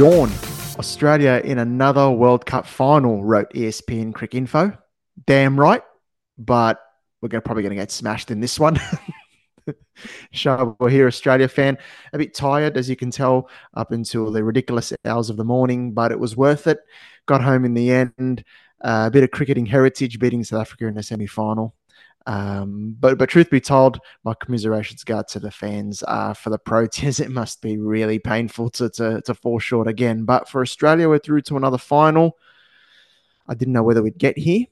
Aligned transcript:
yawn. 0.00 0.32
Australia 0.78 1.42
in 1.44 1.58
another 1.58 2.10
World 2.10 2.46
Cup 2.46 2.64
final, 2.64 3.22
wrote 3.22 3.52
ESPN 3.52 4.14
Cricinfo. 4.14 4.78
Damn 5.26 5.60
right, 5.60 5.82
but 6.38 6.80
we're 7.20 7.28
gonna, 7.28 7.42
probably 7.42 7.62
going 7.62 7.76
to 7.76 7.82
get 7.82 7.90
smashed 7.90 8.30
in 8.30 8.40
this 8.40 8.58
one. 8.58 8.80
we're 10.78 10.88
here, 10.88 11.06
Australia 11.06 11.48
fan. 11.48 11.76
A 12.14 12.18
bit 12.18 12.32
tired, 12.32 12.78
as 12.78 12.88
you 12.88 12.96
can 12.96 13.10
tell, 13.10 13.50
up 13.74 13.92
until 13.92 14.32
the 14.32 14.42
ridiculous 14.42 14.90
hours 15.04 15.28
of 15.28 15.36
the 15.36 15.44
morning, 15.44 15.92
but 15.92 16.12
it 16.12 16.18
was 16.18 16.34
worth 16.34 16.66
it. 16.66 16.78
Got 17.26 17.42
home 17.42 17.66
in 17.66 17.74
the 17.74 17.92
end. 17.92 18.42
Uh, 18.82 19.04
a 19.08 19.10
bit 19.10 19.22
of 19.22 19.30
cricketing 19.32 19.66
heritage, 19.66 20.18
beating 20.18 20.42
South 20.44 20.62
Africa 20.62 20.86
in 20.86 20.94
the 20.94 21.02
semi 21.02 21.26
final. 21.26 21.74
Um, 22.30 22.94
but 23.00 23.18
but 23.18 23.28
truth 23.28 23.50
be 23.50 23.60
told, 23.60 23.98
my 24.22 24.34
commiserations 24.34 25.02
go 25.02 25.20
to 25.30 25.40
the 25.40 25.50
fans 25.50 26.04
uh, 26.06 26.32
for 26.32 26.50
the 26.50 26.60
Proteas. 26.60 27.18
It 27.24 27.32
must 27.32 27.60
be 27.60 27.76
really 27.76 28.20
painful 28.20 28.70
to, 28.70 28.88
to 28.90 29.20
to 29.22 29.34
fall 29.34 29.58
short 29.58 29.88
again. 29.88 30.24
But 30.24 30.48
for 30.48 30.62
Australia, 30.62 31.08
we're 31.08 31.18
through 31.18 31.42
to 31.42 31.56
another 31.56 31.76
final. 31.76 32.38
I 33.48 33.54
didn't 33.54 33.74
know 33.74 33.82
whether 33.82 34.00
we'd 34.00 34.16
get 34.16 34.38
here, 34.38 34.66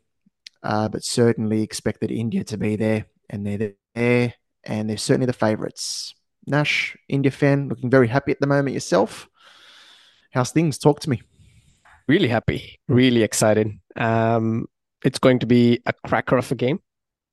uh, 0.62 0.88
but 0.88 1.02
certainly 1.02 1.62
expected 1.62 2.12
India 2.12 2.44
to 2.44 2.56
be 2.56 2.76
there, 2.76 3.06
and 3.28 3.44
they're 3.44 3.72
there, 3.92 4.34
and 4.62 4.88
they're 4.88 4.96
certainly 4.96 5.26
the 5.26 5.32
favourites. 5.32 6.14
Nash, 6.46 6.96
India 7.08 7.32
fan, 7.32 7.68
looking 7.68 7.90
very 7.90 8.06
happy 8.06 8.30
at 8.30 8.40
the 8.40 8.46
moment 8.46 8.74
yourself. 8.74 9.28
How's 10.30 10.52
things? 10.52 10.78
Talk 10.78 11.00
to 11.00 11.10
me. 11.10 11.22
Really 12.06 12.28
happy, 12.28 12.78
really 12.86 13.24
excited. 13.24 13.68
Um, 13.96 14.68
it's 15.04 15.18
going 15.18 15.40
to 15.40 15.46
be 15.46 15.82
a 15.86 15.92
cracker 16.06 16.36
of 16.36 16.52
a 16.52 16.54
game. 16.54 16.80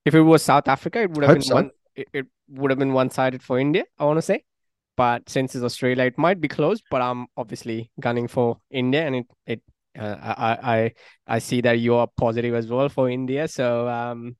If 0.06 0.14
it 0.14 0.22
was 0.22 0.44
South 0.44 0.68
Africa, 0.68 1.02
it 1.02 1.12
would 1.12 1.24
have 1.24 1.30
Hope 1.30 1.38
been 1.38 1.42
so. 1.42 1.56
one. 1.56 1.72
It, 1.96 2.08
it 2.14 2.26
would 2.50 2.72
have 2.72 2.80
been 2.80 2.94
one-sided 2.94 3.42
for 3.42 3.60
India. 3.60 3.84
I 3.98 4.06
want 4.06 4.18
to 4.18 4.22
say, 4.22 4.44
but 4.96 5.28
since 5.30 5.56
it's 5.56 5.64
Australia, 5.64 6.04
it 6.06 6.18
might 6.18 6.40
be 6.40 6.48
close. 6.48 6.82
But 6.92 7.02
I'm 7.02 7.28
obviously 7.36 7.92
gunning 8.00 8.28
for 8.28 8.60
India, 8.70 9.06
and 9.06 9.16
it 9.16 9.26
it 9.48 9.62
uh, 9.98 10.16
I 10.22 10.76
I 10.76 10.92
I 11.28 11.40
see 11.40 11.62
that 11.62 11.80
you 11.80 11.96
are 11.96 12.08
positive 12.18 12.54
as 12.54 12.68
well 12.68 12.90
for 12.90 13.10
India. 13.10 13.48
So 13.48 13.88
um, 13.88 14.36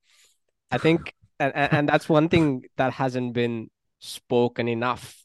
I 0.70 0.78
think, 0.78 1.14
and 1.40 1.52
and 1.54 1.88
that's 1.88 2.08
one 2.08 2.28
thing 2.28 2.64
that 2.76 2.92
hasn't 2.92 3.32
been 3.32 3.68
spoken 3.98 4.68
enough 4.68 5.24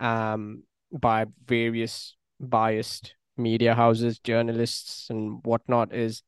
um 0.00 0.62
by 0.92 1.26
various 1.44 2.16
biased 2.40 3.14
media 3.36 3.74
houses, 3.74 4.18
journalists, 4.18 5.08
and 5.10 5.40
whatnot 5.44 5.94
is 5.94 6.22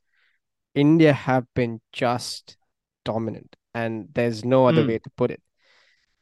India 0.74 1.12
have 1.12 1.46
been 1.55 1.80
just 1.92 2.56
dominant, 3.05 3.56
and 3.74 4.08
there's 4.12 4.44
no 4.44 4.66
other 4.66 4.83
mm. 4.83 4.88
way 4.88 4.98
to 4.98 5.10
put 5.16 5.30
it. 5.30 5.42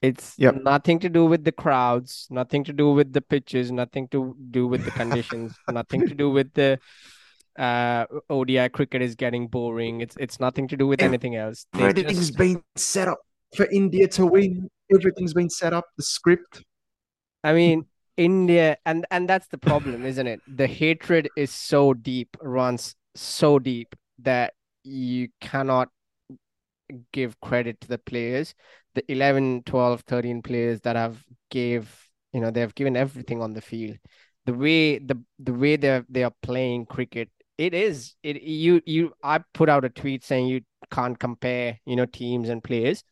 It's 0.01 0.35
yep. 0.37 0.57
nothing 0.63 0.99
to 1.01 1.09
do 1.09 1.25
with 1.25 1.45
the 1.45 1.53
crowds, 1.53 2.27
nothing 2.29 2.65
to 2.65 2.73
do 2.73 2.91
with 2.91 3.13
the 3.13 3.21
pitches, 3.21 3.71
nothing 3.71 4.09
to 4.09 4.37
do 4.51 4.67
with 4.67 4.85
the 4.85 4.91
conditions, 4.91 5.55
nothing 5.71 6.09
to 6.09 6.15
do 6.15 6.31
with 6.31 6.53
the 6.55 6.79
uh 7.59 8.07
ODI 8.31 8.69
cricket 8.71 9.03
is 9.03 9.15
getting 9.15 9.47
boring. 9.47 10.01
It's 10.01 10.17
it's 10.19 10.41
nothing 10.41 10.67
to 10.69 10.77
do 10.77 10.87
with 10.87 11.03
anything 11.03 11.37
else. 11.37 11.67
They 11.73 11.85
Everything's 11.85 12.29
just... 12.29 12.39
been 12.39 12.63
set 12.77 13.09
up 13.09 13.21
for 13.55 13.67
India 13.67 14.09
to 14.09 14.27
win. 14.27 14.69
Everything's 14.93 15.35
been 15.35 15.51
set 15.51 15.73
up. 15.73 15.87
The 15.97 16.03
script. 16.03 16.65
I 17.45 17.53
mean, 17.53 17.87
India, 18.17 18.77
and 18.85 19.07
and 19.11 19.29
that's 19.29 19.49
the 19.49 19.59
problem, 19.59 20.05
isn't 20.05 20.27
it? 20.27 20.41
The 20.49 20.67
hatred 20.67 21.29
is 21.37 21.51
so 21.51 21.95
deep, 21.95 22.37
runs 22.41 22.95
so 23.15 23.59
deep 23.59 23.95
that 24.19 24.55
you 24.85 25.29
cannot 25.41 25.89
give 27.13 27.41
credit 27.41 27.81
to 27.81 27.89
the 27.89 27.99
players. 27.99 28.55
The 28.95 29.11
11, 29.11 29.63
12, 29.65 30.03
13 30.03 30.43
players 30.43 30.81
that 30.83 30.97
have 30.97 31.23
gave, 31.51 32.09
you 32.33 32.41
know, 32.41 32.51
they've 32.51 32.75
given 32.75 32.97
everything 32.97 33.41
on 33.41 33.55
the 33.55 33.61
field. 33.61 33.97
The 34.45 34.55
way 34.55 34.99
the 34.99 35.23
the 35.39 35.55
way 35.55 35.77
they 35.77 36.03
they 36.09 36.25
are 36.25 36.33
playing 36.43 36.87
cricket, 36.87 37.31
it 37.59 37.75
is 37.75 38.17
it 38.23 38.43
you 38.43 38.83
you 38.85 39.13
I 39.23 39.41
put 39.55 39.69
out 39.69 39.85
a 39.85 39.89
tweet 39.89 40.25
saying 40.25 40.49
you 40.49 40.63
can't 40.91 41.19
compare, 41.19 41.79
you 41.87 41.97
know, 41.97 42.07
teams 42.07 42.49
and 42.49 42.63
players. 42.63 43.05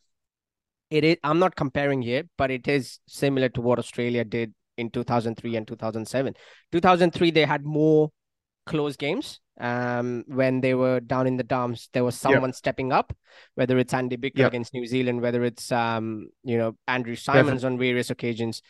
It 0.91 1.05
is 1.05 1.17
I'm 1.23 1.39
not 1.39 1.55
comparing 1.55 2.03
here, 2.03 2.25
but 2.37 2.51
it 2.51 2.67
is 2.67 2.99
similar 3.07 3.49
to 3.51 3.61
what 3.61 3.79
Australia 3.79 4.25
did 4.25 4.55
in 4.77 4.91
2003 4.91 5.57
and 5.57 5.69
2007. 5.69 6.35
2003 6.73 7.31
they 7.31 7.45
had 7.45 7.65
more 7.65 8.11
close 8.67 8.97
games. 8.97 9.41
Um, 9.61 10.25
when 10.27 10.63
they 10.63 10.75
were 10.75 11.01
down 11.01 11.27
in 11.27 11.37
the 11.37 11.43
dumps, 11.43 11.91
there 11.93 12.03
was 12.03 12.15
someone 12.15 12.49
yep. 12.49 12.55
stepping 12.55 12.93
up, 12.93 13.15
whether 13.57 13.77
it's 13.79 13.93
Andy 13.93 14.17
Bichel 14.17 14.39
yep. 14.39 14.49
against 14.49 14.73
New 14.73 14.87
Zealand, 14.87 15.21
whether 15.21 15.45
it's 15.45 15.71
um, 15.71 16.31
you 16.43 16.57
know, 16.57 16.77
Andrew 16.89 17.15
Symonds 17.15 17.63
Bevan. 17.63 17.75
on 17.75 17.79
various 17.79 18.09
occasions. 18.09 18.63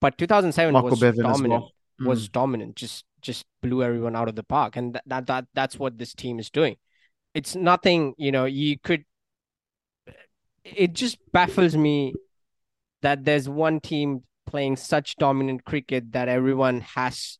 But 0.00 0.18
2007 0.18 0.72
Michael 0.72 0.90
was 0.90 1.00
Bevan 1.00 1.22
dominant. 1.22 1.62
Well. 1.62 1.72
Mm. 2.00 2.06
Was 2.06 2.28
dominant. 2.28 2.74
Just 2.74 3.04
just 3.20 3.44
blew 3.62 3.82
everyone 3.82 4.16
out 4.16 4.28
of 4.28 4.34
the 4.34 4.42
park, 4.42 4.76
and 4.76 4.98
that 5.06 5.26
that 5.26 5.46
that's 5.54 5.78
what 5.78 5.98
this 5.98 6.14
team 6.14 6.40
is 6.40 6.50
doing. 6.50 6.76
It's 7.34 7.54
nothing, 7.54 8.14
you 8.18 8.32
know. 8.32 8.46
You 8.46 8.78
could. 8.78 9.04
It 10.64 10.94
just 10.94 11.18
baffles 11.32 11.76
me 11.76 12.14
that 13.02 13.24
there's 13.24 13.48
one 13.48 13.78
team 13.78 14.22
playing 14.46 14.76
such 14.76 15.16
dominant 15.16 15.64
cricket 15.64 16.12
that 16.12 16.28
everyone 16.28 16.80
has 16.80 17.38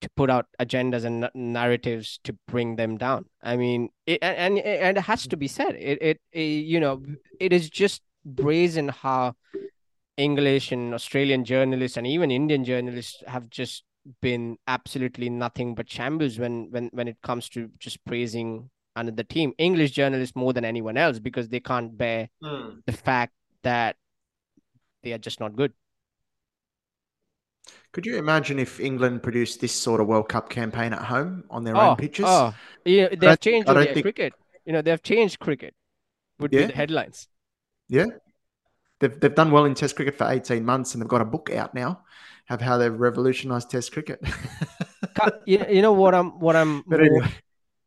to 0.00 0.10
put 0.16 0.30
out 0.30 0.46
agendas 0.60 1.04
and 1.04 1.28
narratives 1.34 2.18
to 2.24 2.36
bring 2.48 2.76
them 2.76 2.96
down. 2.96 3.26
I 3.42 3.56
mean, 3.56 3.90
it, 4.06 4.18
and 4.22 4.58
and 4.58 4.96
it 4.96 5.02
has 5.02 5.26
to 5.28 5.36
be 5.36 5.48
said. 5.48 5.76
It, 5.76 6.02
it, 6.02 6.20
it 6.32 6.40
you 6.40 6.80
know 6.80 7.02
it 7.38 7.52
is 7.52 7.68
just 7.70 8.02
brazen 8.24 8.88
how 8.88 9.34
English 10.16 10.72
and 10.72 10.94
Australian 10.94 11.44
journalists 11.44 11.96
and 11.96 12.06
even 12.06 12.30
Indian 12.30 12.64
journalists 12.64 13.22
have 13.26 13.48
just 13.50 13.84
been 14.22 14.56
absolutely 14.66 15.28
nothing 15.28 15.74
but 15.74 15.90
shambles 15.90 16.38
when 16.38 16.70
when 16.70 16.90
when 16.92 17.08
it 17.08 17.16
comes 17.22 17.48
to 17.50 17.70
just 17.78 18.04
praising 18.04 18.70
another 18.96 19.22
team. 19.22 19.52
English 19.58 19.92
journalists 19.92 20.36
more 20.36 20.52
than 20.52 20.64
anyone 20.64 20.96
else 20.96 21.18
because 21.18 21.48
they 21.48 21.60
can't 21.60 21.96
bear 21.96 22.28
mm. 22.42 22.76
the 22.86 22.92
fact 22.92 23.32
that 23.62 23.96
they 25.02 25.12
are 25.12 25.18
just 25.18 25.40
not 25.40 25.56
good. 25.56 25.72
Could 27.92 28.06
you 28.06 28.18
imagine 28.18 28.58
if 28.58 28.78
England 28.78 29.22
produced 29.22 29.60
this 29.60 29.72
sort 29.72 30.00
of 30.00 30.06
World 30.06 30.28
Cup 30.28 30.48
campaign 30.48 30.92
at 30.92 31.02
home 31.02 31.44
on 31.50 31.64
their 31.64 31.76
oh, 31.76 31.90
own 31.90 31.96
pitches? 31.96 32.24
Oh, 32.28 32.54
yeah, 32.84 33.08
they've 33.08 33.40
changed 33.40 33.68
think... 33.68 34.02
cricket. 34.02 34.32
You 34.64 34.72
know, 34.72 34.82
they've 34.82 35.02
changed 35.02 35.40
cricket. 35.40 35.74
Would 36.38 36.52
yeah. 36.52 36.60
be 36.60 36.66
the 36.66 36.72
headlines. 36.72 37.28
Yeah, 37.88 38.06
they've 39.00 39.18
they've 39.18 39.34
done 39.34 39.50
well 39.50 39.64
in 39.64 39.74
Test 39.74 39.96
cricket 39.96 40.16
for 40.16 40.30
eighteen 40.30 40.64
months, 40.64 40.94
and 40.94 41.02
they've 41.02 41.08
got 41.08 41.20
a 41.20 41.24
book 41.24 41.50
out 41.50 41.74
now 41.74 42.02
of 42.48 42.60
how 42.60 42.78
they've 42.78 42.98
revolutionised 42.98 43.70
Test 43.70 43.92
cricket. 43.92 44.20
you, 45.46 45.64
you 45.68 45.82
know 45.82 45.92
what 45.92 46.14
I'm 46.14 46.38
what 46.38 46.54
I'm. 46.54 46.84
More, 46.86 47.00
anyway. 47.00 47.28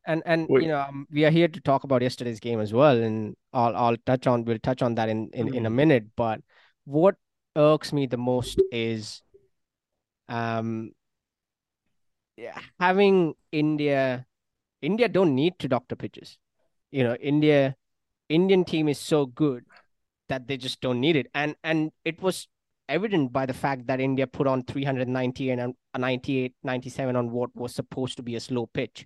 And 0.06 0.22
and 0.26 0.48
Wait. 0.50 0.64
you 0.64 0.68
know 0.68 0.82
um, 0.82 1.08
we 1.10 1.24
are 1.24 1.30
here 1.30 1.48
to 1.48 1.62
talk 1.62 1.86
about 1.86 2.02
yesterday's 2.02 2.42
game 2.42 2.60
as 2.60 2.74
well, 2.74 3.02
and 3.02 3.38
I'll 3.54 3.76
I'll 3.76 3.98
touch 4.06 4.28
on 4.28 4.44
we'll 4.44 4.60
touch 4.60 4.82
on 4.82 4.96
that 4.96 5.08
in 5.08 5.30
in, 5.34 5.56
in 5.56 5.66
a 5.66 5.70
mm. 5.70 5.76
minute. 5.76 6.08
But 6.18 6.42
what 6.84 7.16
irks 7.56 7.94
me 7.94 8.06
the 8.06 8.18
most 8.18 8.62
is 8.72 9.22
um 10.34 10.92
yeah, 12.38 12.58
having 12.80 13.36
India 13.52 14.26
India 14.82 15.08
don't 15.08 15.36
need 15.36 15.60
to 15.60 15.68
doctor 15.68 15.96
pitches. 15.96 16.38
You 16.92 17.04
know, 17.04 17.16
India 17.16 17.76
Indian 18.30 18.66
team 18.66 18.88
is 18.88 18.98
so 18.98 19.26
good 19.26 19.64
that 20.30 20.48
they 20.48 20.58
just 20.58 20.82
don't 20.82 21.00
need 21.00 21.16
it. 21.16 21.28
And 21.36 21.56
and 21.64 21.92
it 22.04 22.22
was 22.22 22.48
evident 22.90 23.32
by 23.32 23.46
the 23.46 23.54
fact 23.54 23.88
that 23.88 24.00
India 24.00 24.26
put 24.28 24.48
on 24.48 24.64
390 24.64 25.50
and 25.52 25.76
a 25.94 25.98
98, 25.98 26.54
97 26.64 27.16
on 27.16 27.32
what 27.32 27.56
was 27.56 27.74
supposed 27.74 28.18
to 28.18 28.24
be 28.24 28.36
a 28.36 28.40
slow 28.40 28.66
pitch. 28.66 29.06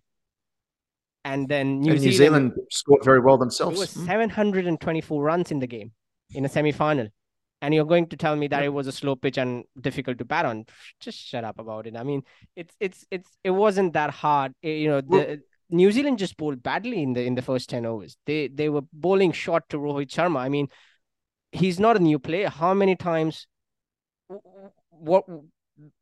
And 1.25 1.49
then 1.49 1.81
New, 1.81 1.91
and 1.91 1.99
Zealand, 1.99 2.11
New 2.11 2.17
Zealand, 2.17 2.51
scored 2.71 3.03
very 3.03 3.19
well 3.19 3.37
themselves. 3.37 3.77
It 3.77 3.79
was 3.79 3.89
724 3.89 5.21
runs 5.21 5.51
in 5.51 5.59
the 5.59 5.67
game 5.67 5.91
in 6.33 6.45
a 6.45 6.49
semi-final 6.49 7.09
and 7.61 7.73
you're 7.73 7.85
going 7.85 8.07
to 8.07 8.17
tell 8.17 8.35
me 8.35 8.47
that 8.47 8.63
it 8.63 8.73
was 8.73 8.87
a 8.87 8.91
slow 8.91 9.15
pitch 9.15 9.37
and 9.37 9.63
difficult 9.79 10.17
to 10.17 10.25
bat 10.25 10.45
on 10.45 10.65
just 10.99 11.17
shut 11.17 11.43
up 11.43 11.59
about 11.59 11.87
it 11.87 11.95
i 11.95 12.03
mean 12.03 12.21
it's 12.55 12.75
it's 12.79 13.05
it's 13.11 13.29
it 13.43 13.51
wasn't 13.51 13.93
that 13.93 14.11
hard 14.11 14.53
it, 14.61 14.77
you 14.77 14.89
know 14.89 15.01
the 15.01 15.07
well, 15.09 15.37
new 15.69 15.91
zealand 15.91 16.17
just 16.17 16.37
bowled 16.37 16.61
badly 16.61 17.01
in 17.01 17.13
the 17.13 17.23
in 17.23 17.35
the 17.35 17.41
first 17.41 17.69
10 17.69 17.85
overs 17.85 18.17
they 18.25 18.47
they 18.47 18.69
were 18.69 18.83
bowling 18.93 19.31
short 19.31 19.67
to 19.69 19.77
rohit 19.77 20.09
sharma 20.09 20.39
i 20.39 20.49
mean 20.49 20.67
he's 21.51 21.79
not 21.79 21.97
a 21.97 21.99
new 21.99 22.19
player 22.19 22.49
how 22.49 22.73
many 22.73 22.95
times 22.95 23.47
what 24.89 25.25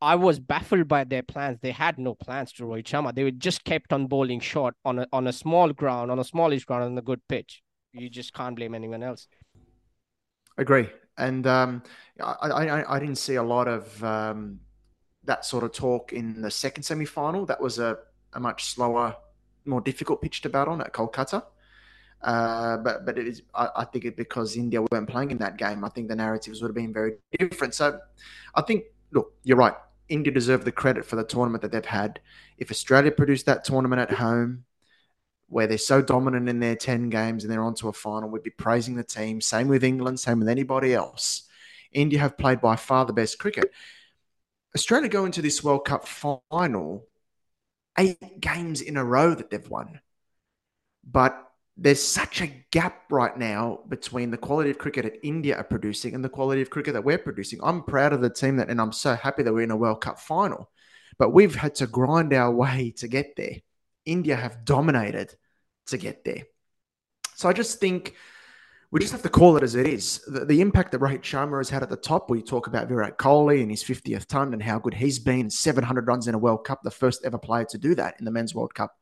I 0.00 0.14
was 0.14 0.40
baffled 0.40 0.88
by 0.88 1.04
their 1.04 1.22
plans. 1.22 1.58
They 1.60 1.70
had 1.70 1.98
no 1.98 2.14
plans 2.14 2.50
to 2.54 2.62
Rohit 2.62 2.84
Sharma. 2.84 3.14
They 3.14 3.24
were 3.24 3.30
just 3.30 3.62
kept 3.62 3.92
on 3.92 4.06
bowling 4.06 4.40
short 4.40 4.74
on 4.86 5.00
a 5.00 5.06
on 5.12 5.26
a 5.26 5.34
small 5.34 5.70
ground, 5.74 6.10
on 6.10 6.18
a 6.18 6.24
smallish 6.24 6.64
ground, 6.64 6.84
on 6.84 6.96
a 6.96 7.02
good 7.02 7.20
pitch. 7.28 7.62
You 7.92 8.08
just 8.08 8.32
can't 8.32 8.56
blame 8.56 8.74
anyone 8.74 9.02
else. 9.02 9.28
Agree 10.56 10.88
and 11.18 11.46
um, 11.46 11.82
I, 12.20 12.48
I, 12.50 12.96
I 12.96 12.98
didn't 12.98 13.18
see 13.18 13.36
a 13.36 13.42
lot 13.42 13.68
of 13.68 14.02
um, 14.04 14.60
that 15.24 15.44
sort 15.44 15.64
of 15.64 15.72
talk 15.72 16.12
in 16.12 16.42
the 16.42 16.50
second 16.50 16.82
semi 16.82 17.04
final. 17.04 17.46
That 17.46 17.60
was 17.60 17.78
a, 17.78 17.98
a 18.32 18.40
much 18.40 18.64
slower, 18.64 19.16
more 19.64 19.80
difficult 19.80 20.22
pitch 20.22 20.42
to 20.42 20.48
bat 20.48 20.68
on 20.68 20.80
at 20.80 20.92
Kolkata. 20.92 21.44
Uh, 22.22 22.78
but 22.78 23.04
but 23.04 23.18
it 23.18 23.28
is 23.28 23.42
I, 23.54 23.68
I, 23.76 23.84
think 23.84 24.06
it 24.06 24.16
because 24.16 24.56
India 24.56 24.80
weren't 24.90 25.08
playing 25.08 25.30
in 25.30 25.38
that 25.38 25.58
game. 25.58 25.84
I 25.84 25.90
think 25.90 26.08
the 26.08 26.16
narratives 26.16 26.62
would 26.62 26.68
have 26.68 26.74
been 26.74 26.92
very 26.92 27.12
different. 27.38 27.74
So 27.74 28.00
I 28.54 28.62
think 28.62 28.84
look, 29.12 29.34
you're 29.44 29.58
right. 29.58 29.74
India 30.08 30.32
deserve 30.32 30.64
the 30.64 30.72
credit 30.72 31.04
for 31.04 31.16
the 31.16 31.24
tournament 31.24 31.62
that 31.62 31.72
they've 31.72 31.84
had. 31.84 32.20
If 32.58 32.70
Australia 32.70 33.10
produced 33.10 33.46
that 33.46 33.64
tournament 33.64 34.00
at 34.00 34.12
home, 34.12 34.64
where 35.48 35.66
they're 35.66 35.78
so 35.78 36.02
dominant 36.02 36.48
in 36.48 36.60
their 36.60 36.76
10 36.76 37.08
games 37.08 37.44
and 37.44 37.52
they're 37.52 37.62
onto 37.62 37.88
a 37.88 37.92
final, 37.92 38.28
we'd 38.28 38.42
be 38.42 38.50
praising 38.50 38.96
the 38.96 39.04
team. 39.04 39.40
Same 39.40 39.68
with 39.68 39.84
England, 39.84 40.18
same 40.20 40.40
with 40.40 40.48
anybody 40.48 40.92
else. 40.94 41.42
India 41.92 42.18
have 42.18 42.36
played 42.36 42.60
by 42.60 42.76
far 42.76 43.04
the 43.04 43.12
best 43.12 43.38
cricket. 43.38 43.70
Australia 44.74 45.08
go 45.08 45.24
into 45.24 45.40
this 45.40 45.62
World 45.64 45.84
Cup 45.84 46.06
final 46.06 47.06
eight 47.98 48.40
games 48.40 48.82
in 48.82 48.96
a 48.96 49.04
row 49.04 49.34
that 49.34 49.50
they've 49.50 49.68
won. 49.68 50.00
But 51.04 51.42
there's 51.76 52.02
such 52.02 52.40
a 52.40 52.64
gap 52.70 53.04
right 53.10 53.36
now 53.36 53.80
between 53.88 54.30
the 54.30 54.38
quality 54.38 54.70
of 54.70 54.78
cricket 54.78 55.04
that 55.04 55.26
India 55.26 55.56
are 55.56 55.64
producing 55.64 56.14
and 56.14 56.24
the 56.24 56.28
quality 56.28 56.62
of 56.62 56.70
cricket 56.70 56.94
that 56.94 57.04
we're 57.04 57.18
producing. 57.18 57.60
I'm 57.62 57.82
proud 57.82 58.12
of 58.12 58.20
the 58.20 58.30
team 58.30 58.56
that, 58.56 58.70
and 58.70 58.80
I'm 58.80 58.92
so 58.92 59.14
happy 59.14 59.42
that 59.42 59.52
we're 59.52 59.62
in 59.62 59.70
a 59.70 59.76
World 59.76 60.00
Cup 60.00 60.18
final. 60.18 60.70
But 61.18 61.30
we've 61.30 61.54
had 61.54 61.74
to 61.76 61.86
grind 61.86 62.32
our 62.32 62.50
way 62.50 62.92
to 62.98 63.08
get 63.08 63.36
there. 63.36 63.56
India 64.06 64.36
have 64.36 64.64
dominated 64.64 65.34
to 65.86 65.98
get 65.98 66.24
there. 66.24 66.44
So 67.34 67.48
I 67.48 67.52
just 67.52 67.80
think 67.80 68.14
we 68.90 69.00
just 69.00 69.12
have 69.12 69.22
to 69.22 69.28
call 69.28 69.56
it 69.56 69.62
as 69.62 69.74
it 69.74 69.86
is. 69.86 70.22
The, 70.26 70.44
the, 70.44 70.60
impact 70.60 70.92
that 70.92 71.00
Rohit 71.00 71.22
Sharma 71.22 71.58
has 71.58 71.68
had 71.68 71.82
at 71.82 71.90
the 71.90 71.96
top, 71.96 72.30
we 72.30 72.40
talk 72.40 72.66
about 72.66 72.88
Virat 72.88 73.18
Kohli 73.18 73.60
and 73.60 73.70
his 73.70 73.82
50th 73.82 74.26
ton 74.26 74.52
and 74.52 74.62
how 74.62 74.78
good 74.78 74.94
he's 74.94 75.18
been, 75.18 75.50
700 75.50 76.06
runs 76.06 76.28
in 76.28 76.34
a 76.34 76.38
World 76.38 76.64
Cup, 76.64 76.80
the 76.82 76.90
first 76.90 77.24
ever 77.24 77.38
player 77.38 77.64
to 77.66 77.78
do 77.78 77.94
that 77.96 78.14
in 78.18 78.24
the 78.24 78.30
Men's 78.30 78.54
World 78.54 78.74
Cup. 78.74 78.96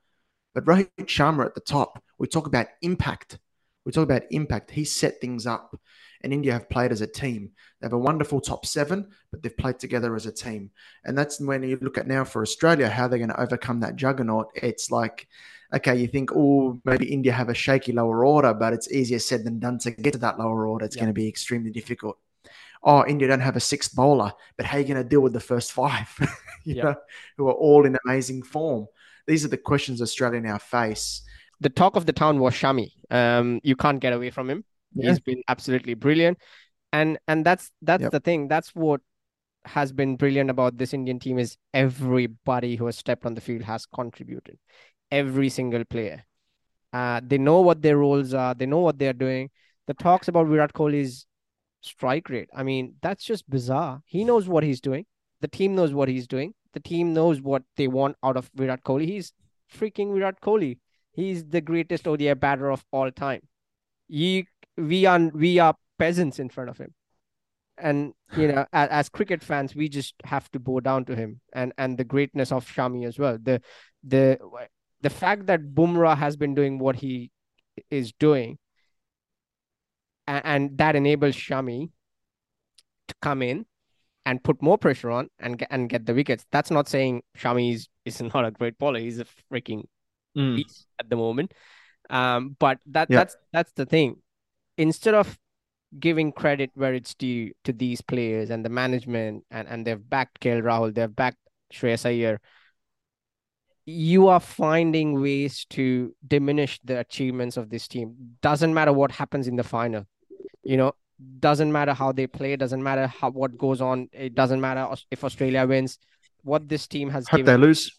But 0.55 0.65
Rohit 0.65 0.91
Sharma 1.01 1.45
at 1.45 1.55
the 1.55 1.61
top, 1.61 2.03
we 2.19 2.27
talk 2.27 2.47
about 2.47 2.67
impact. 2.81 3.39
We 3.85 3.93
talk 3.93 4.05
about 4.05 4.23
impact. 4.31 4.71
He 4.71 4.85
set 4.85 5.21
things 5.21 5.47
up, 5.47 5.79
and 6.25 6.33
India 6.33 6.53
have 6.53 6.69
played 6.69 6.91
as 6.91 7.03
a 7.03 7.07
team. 7.07 7.51
They 7.81 7.87
have 7.87 7.93
a 7.93 7.99
wonderful 7.99 8.41
top 8.41 8.67
seven, 8.67 9.09
but 9.31 9.43
they've 9.43 9.57
played 9.57 9.79
together 9.79 10.17
as 10.17 10.27
a 10.27 10.33
team. 10.33 10.71
And 11.05 11.17
that's 11.17 11.41
when 11.41 11.63
you 11.63 11.79
look 11.81 11.99
at 11.99 12.09
now 12.09 12.25
for 12.25 12.43
Australia, 12.43 12.89
how 12.89 13.07
they're 13.07 13.19
going 13.19 13.29
to 13.29 13.41
overcome 13.41 13.81
that 13.81 13.97
juggernaut. 13.97 14.49
It's 14.55 14.91
like 14.91 15.29
okay, 15.75 15.97
you 15.97 16.07
think, 16.07 16.31
oh, 16.35 16.81
maybe 16.85 17.13
India 17.13 17.33
have 17.33 17.49
a 17.49 17.55
shaky 17.55 17.93
lower 17.93 18.25
order, 18.25 18.55
but 18.55 18.73
it's 18.73 18.91
easier 18.93 19.19
said 19.19 19.45
than 19.45 19.59
done 19.59 19.79
to 19.79 19.91
get 19.91 20.13
to 20.13 20.19
that 20.19 20.39
lower 20.39 20.67
order. 20.67 20.85
It's 20.85 20.97
going 20.97 21.09
to 21.09 21.13
be 21.13 21.29
extremely 21.29 21.71
difficult. 21.71 22.19
Oh, 22.83 23.05
India 23.07 23.29
don't 23.29 23.41
have 23.41 23.57
a 23.57 23.61
sixth 23.61 23.95
bowler, 23.95 24.33
but 24.57 24.67
how 24.67 24.77
are 24.77 24.81
you 24.81 24.87
going 24.87 25.03
to 25.03 25.09
deal 25.09 25.21
with 25.21 25.33
the 25.33 25.41
first 25.41 25.73
five, 25.73 26.09
you 26.65 26.83
know, 26.83 26.95
who 27.37 27.49
are 27.49 27.53
all 27.53 27.87
in 27.87 27.99
amazing 28.05 28.43
form? 28.43 28.87
These 29.27 29.45
are 29.45 29.49
the 29.49 29.57
questions 29.57 30.03
Australia 30.03 30.41
now 30.41 30.59
face. 30.59 31.23
The 31.61 31.71
talk 31.71 31.97
of 31.97 32.05
the 32.05 32.13
town 32.13 32.41
was 32.41 32.55
Shami. 32.55 32.93
Um, 33.11 33.61
you 33.63 33.75
can't 33.75 34.01
get 34.01 34.13
away 34.13 34.31
from 34.31 34.51
him. 34.51 34.65
Yeah. 34.95 35.11
He's 35.11 35.21
been 35.21 35.43
absolutely 35.49 35.95
brilliant, 35.95 36.39
and 36.93 37.19
and 37.29 37.45
that's 37.45 37.71
that's 37.83 38.03
yep. 38.03 38.13
the 38.13 38.21
thing. 38.21 38.49
That's 38.49 38.75
what 38.75 39.01
has 39.65 39.93
been 39.93 40.17
brilliant 40.17 40.51
about 40.51 40.77
this 40.77 40.93
Indian 40.93 41.19
team 41.19 41.39
is 41.39 41.57
everybody 41.73 42.77
who 42.77 42.87
has 42.87 42.97
stepped 42.97 43.25
on 43.25 43.35
the 43.35 43.41
field 43.41 43.63
has 43.63 43.87
contributed 43.87 44.59
every 45.11 45.49
single 45.49 45.85
player. 45.85 46.25
Uh, 46.93 47.21
they 47.25 47.39
know 47.39 47.61
what 47.61 47.83
their 47.83 47.99
roles 47.99 48.35
are. 48.35 48.55
They 48.55 48.67
know 48.67 48.81
what 48.81 48.99
they're 48.99 49.13
doing. 49.13 49.51
The 49.87 49.95
talks 49.95 50.29
about 50.29 50.47
Virat 50.47 50.73
Kohli's 50.75 51.27
strike 51.81 52.29
rate. 52.29 52.49
I 52.55 52.63
mean, 52.63 52.95
that's 53.03 53.25
just 53.25 53.49
bizarre. 53.49 54.01
He 54.07 54.25
knows 54.25 54.49
what 54.49 54.65
he's 54.65 54.81
doing. 54.81 55.07
The 55.41 55.49
team 55.49 55.75
knows 55.75 55.93
what 55.93 56.09
he's 56.09 56.27
doing. 56.27 56.55
The 56.73 56.81
team 56.81 57.13
knows 57.13 57.41
what 57.41 57.63
they 57.77 57.89
want 57.89 58.17
out 58.23 58.37
of 58.37 58.51
Virat 58.55 58.85
Kohli. 58.85 59.07
He's 59.07 59.33
freaking 59.73 60.15
Virat 60.15 60.41
Kohli. 60.41 60.79
He's 61.13 61.45
the 61.45 61.61
greatest 61.61 62.09
ODI 62.09 62.35
batter 62.35 62.71
of 62.71 62.85
all 62.93 63.11
time. 63.11 63.43
He, 64.09 64.47
we 64.77 65.07
are 65.07 65.19
we 65.35 65.59
are 65.59 65.75
peasants 65.99 66.39
in 66.39 66.49
front 66.49 66.71
of 66.71 66.79
him, 66.79 66.95
and 67.79 68.13
you 68.37 68.49
know, 68.49 68.67
as, 68.73 68.89
as 68.91 69.09
cricket 69.09 69.43
fans, 69.43 69.75
we 69.75 69.89
just 69.89 70.15
have 70.25 70.51
to 70.53 70.59
bow 70.59 70.81
down 70.81 71.05
to 71.07 71.17
him 71.17 71.41
and 71.53 71.73
and 71.79 71.99
the 71.99 72.05
greatness 72.05 72.53
of 72.53 72.67
Shami 72.67 73.07
as 73.07 73.19
well. 73.19 73.39
The 73.41 73.61
the 74.03 74.39
the 75.01 75.11
fact 75.11 75.47
that 75.47 75.75
Bumrah 75.75 76.17
has 76.17 76.37
been 76.37 76.55
doing 76.55 76.79
what 76.79 76.97
he 76.97 77.31
is 77.91 78.13
doing, 78.13 78.59
and, 80.27 80.43
and 80.45 80.79
that 80.79 80.97
enables 80.97 81.37
Shami 81.37 81.91
to 83.09 83.15
come 83.21 83.43
in 83.43 83.67
and 84.27 84.43
put 84.43 84.63
more 84.63 84.79
pressure 84.79 85.11
on 85.11 85.29
and 85.39 85.59
get, 85.59 85.69
and 85.71 85.89
get 85.89 86.07
the 86.07 86.15
wickets. 86.15 86.47
That's 86.51 86.71
not 86.71 86.89
saying 86.89 87.23
Shami 87.39 87.75
is, 87.75 87.89
is 88.05 88.21
not 88.35 88.45
a 88.45 88.51
great 88.51 88.79
bowler. 88.79 88.99
He's 88.99 89.19
a 89.19 89.27
freaking 89.53 89.85
mm. 90.37 90.57
beast 90.57 90.87
at 90.99 91.11
the 91.11 91.17
moment. 91.17 91.53
Um, 92.11 92.57
but 92.59 92.79
that 92.87 93.11
yeah. 93.11 93.19
that's 93.19 93.37
that's 93.53 93.73
the 93.73 93.87
thing. 93.87 94.17
Instead 94.77 95.15
of 95.15 95.39
giving 95.99 96.33
credit 96.33 96.71
where 96.75 96.95
it's 96.95 97.15
due 97.15 97.53
to 97.65 97.73
these 97.73 98.01
players 98.01 98.51
and 98.51 98.65
the 98.65 98.69
management, 98.69 99.45
and, 99.51 99.69
and 99.69 99.87
they've 99.87 100.11
backed 100.11 100.41
KL 100.41 100.63
Rahul, 100.63 100.95
they've 100.95 101.15
backed 101.15 101.39
Shreyas 101.73 102.07
Iyer, 102.07 102.41
you 103.87 104.29
are 104.29 104.41
finding 104.41 105.21
ways 105.21 105.67
to 105.71 106.15
diminish 106.27 106.81
the 106.85 106.99
achievements 106.99 107.57
of 107.57 107.69
this 107.69 107.87
team. 107.87 108.15
Doesn't 108.41 108.73
matter 108.73 108.93
what 108.93 109.13
happens 109.13 109.47
in 109.47 109.57
the 109.57 109.63
final, 109.63 110.07
you 110.63 110.77
know, 110.77 110.93
doesn't 111.39 111.71
matter 111.71 111.93
how 111.93 112.13
they 112.13 112.27
play, 112.27 112.57
doesn't 112.57 112.83
matter 112.83 113.07
how 113.07 113.31
what 113.31 113.57
goes 113.59 113.81
on, 113.81 114.09
it 114.13 114.35
doesn't 114.35 114.61
matter 114.61 114.89
if 115.11 115.23
Australia 115.23 115.67
wins. 115.67 115.99
What 116.43 116.69
this 116.69 116.87
team 116.87 117.09
has 117.11 117.27
hope 117.29 117.39
given. 117.39 117.61
they 117.61 117.67
lose. 117.67 117.91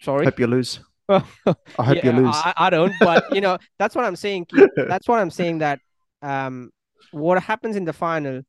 Sorry, 0.00 0.24
hope 0.24 0.38
you 0.38 0.46
lose. 0.46 0.80
I 1.78 1.84
hope 1.84 1.96
yeah, 1.96 2.06
you 2.06 2.12
lose. 2.12 2.34
I, 2.34 2.54
I, 2.56 2.70
don't, 2.70 2.92
but 3.00 3.34
you 3.34 3.40
know, 3.40 3.58
that's 3.78 3.94
what 3.94 4.04
I'm 4.04 4.16
saying. 4.16 4.46
That's 4.76 5.08
what 5.08 5.18
I'm 5.18 5.30
saying. 5.30 5.58
That 5.58 5.80
um, 6.20 6.70
what 7.10 7.42
happens 7.42 7.76
in 7.76 7.84
the 7.84 7.92
final 7.92 8.42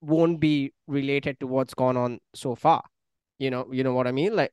won't 0.00 0.40
be 0.40 0.72
related 0.86 1.40
to 1.40 1.46
what's 1.46 1.74
gone 1.74 1.96
on 1.96 2.20
so 2.34 2.54
far. 2.54 2.82
You 3.38 3.50
know, 3.50 3.68
you 3.72 3.84
know 3.84 3.94
what 3.94 4.06
I 4.06 4.12
mean. 4.12 4.34
Like 4.34 4.52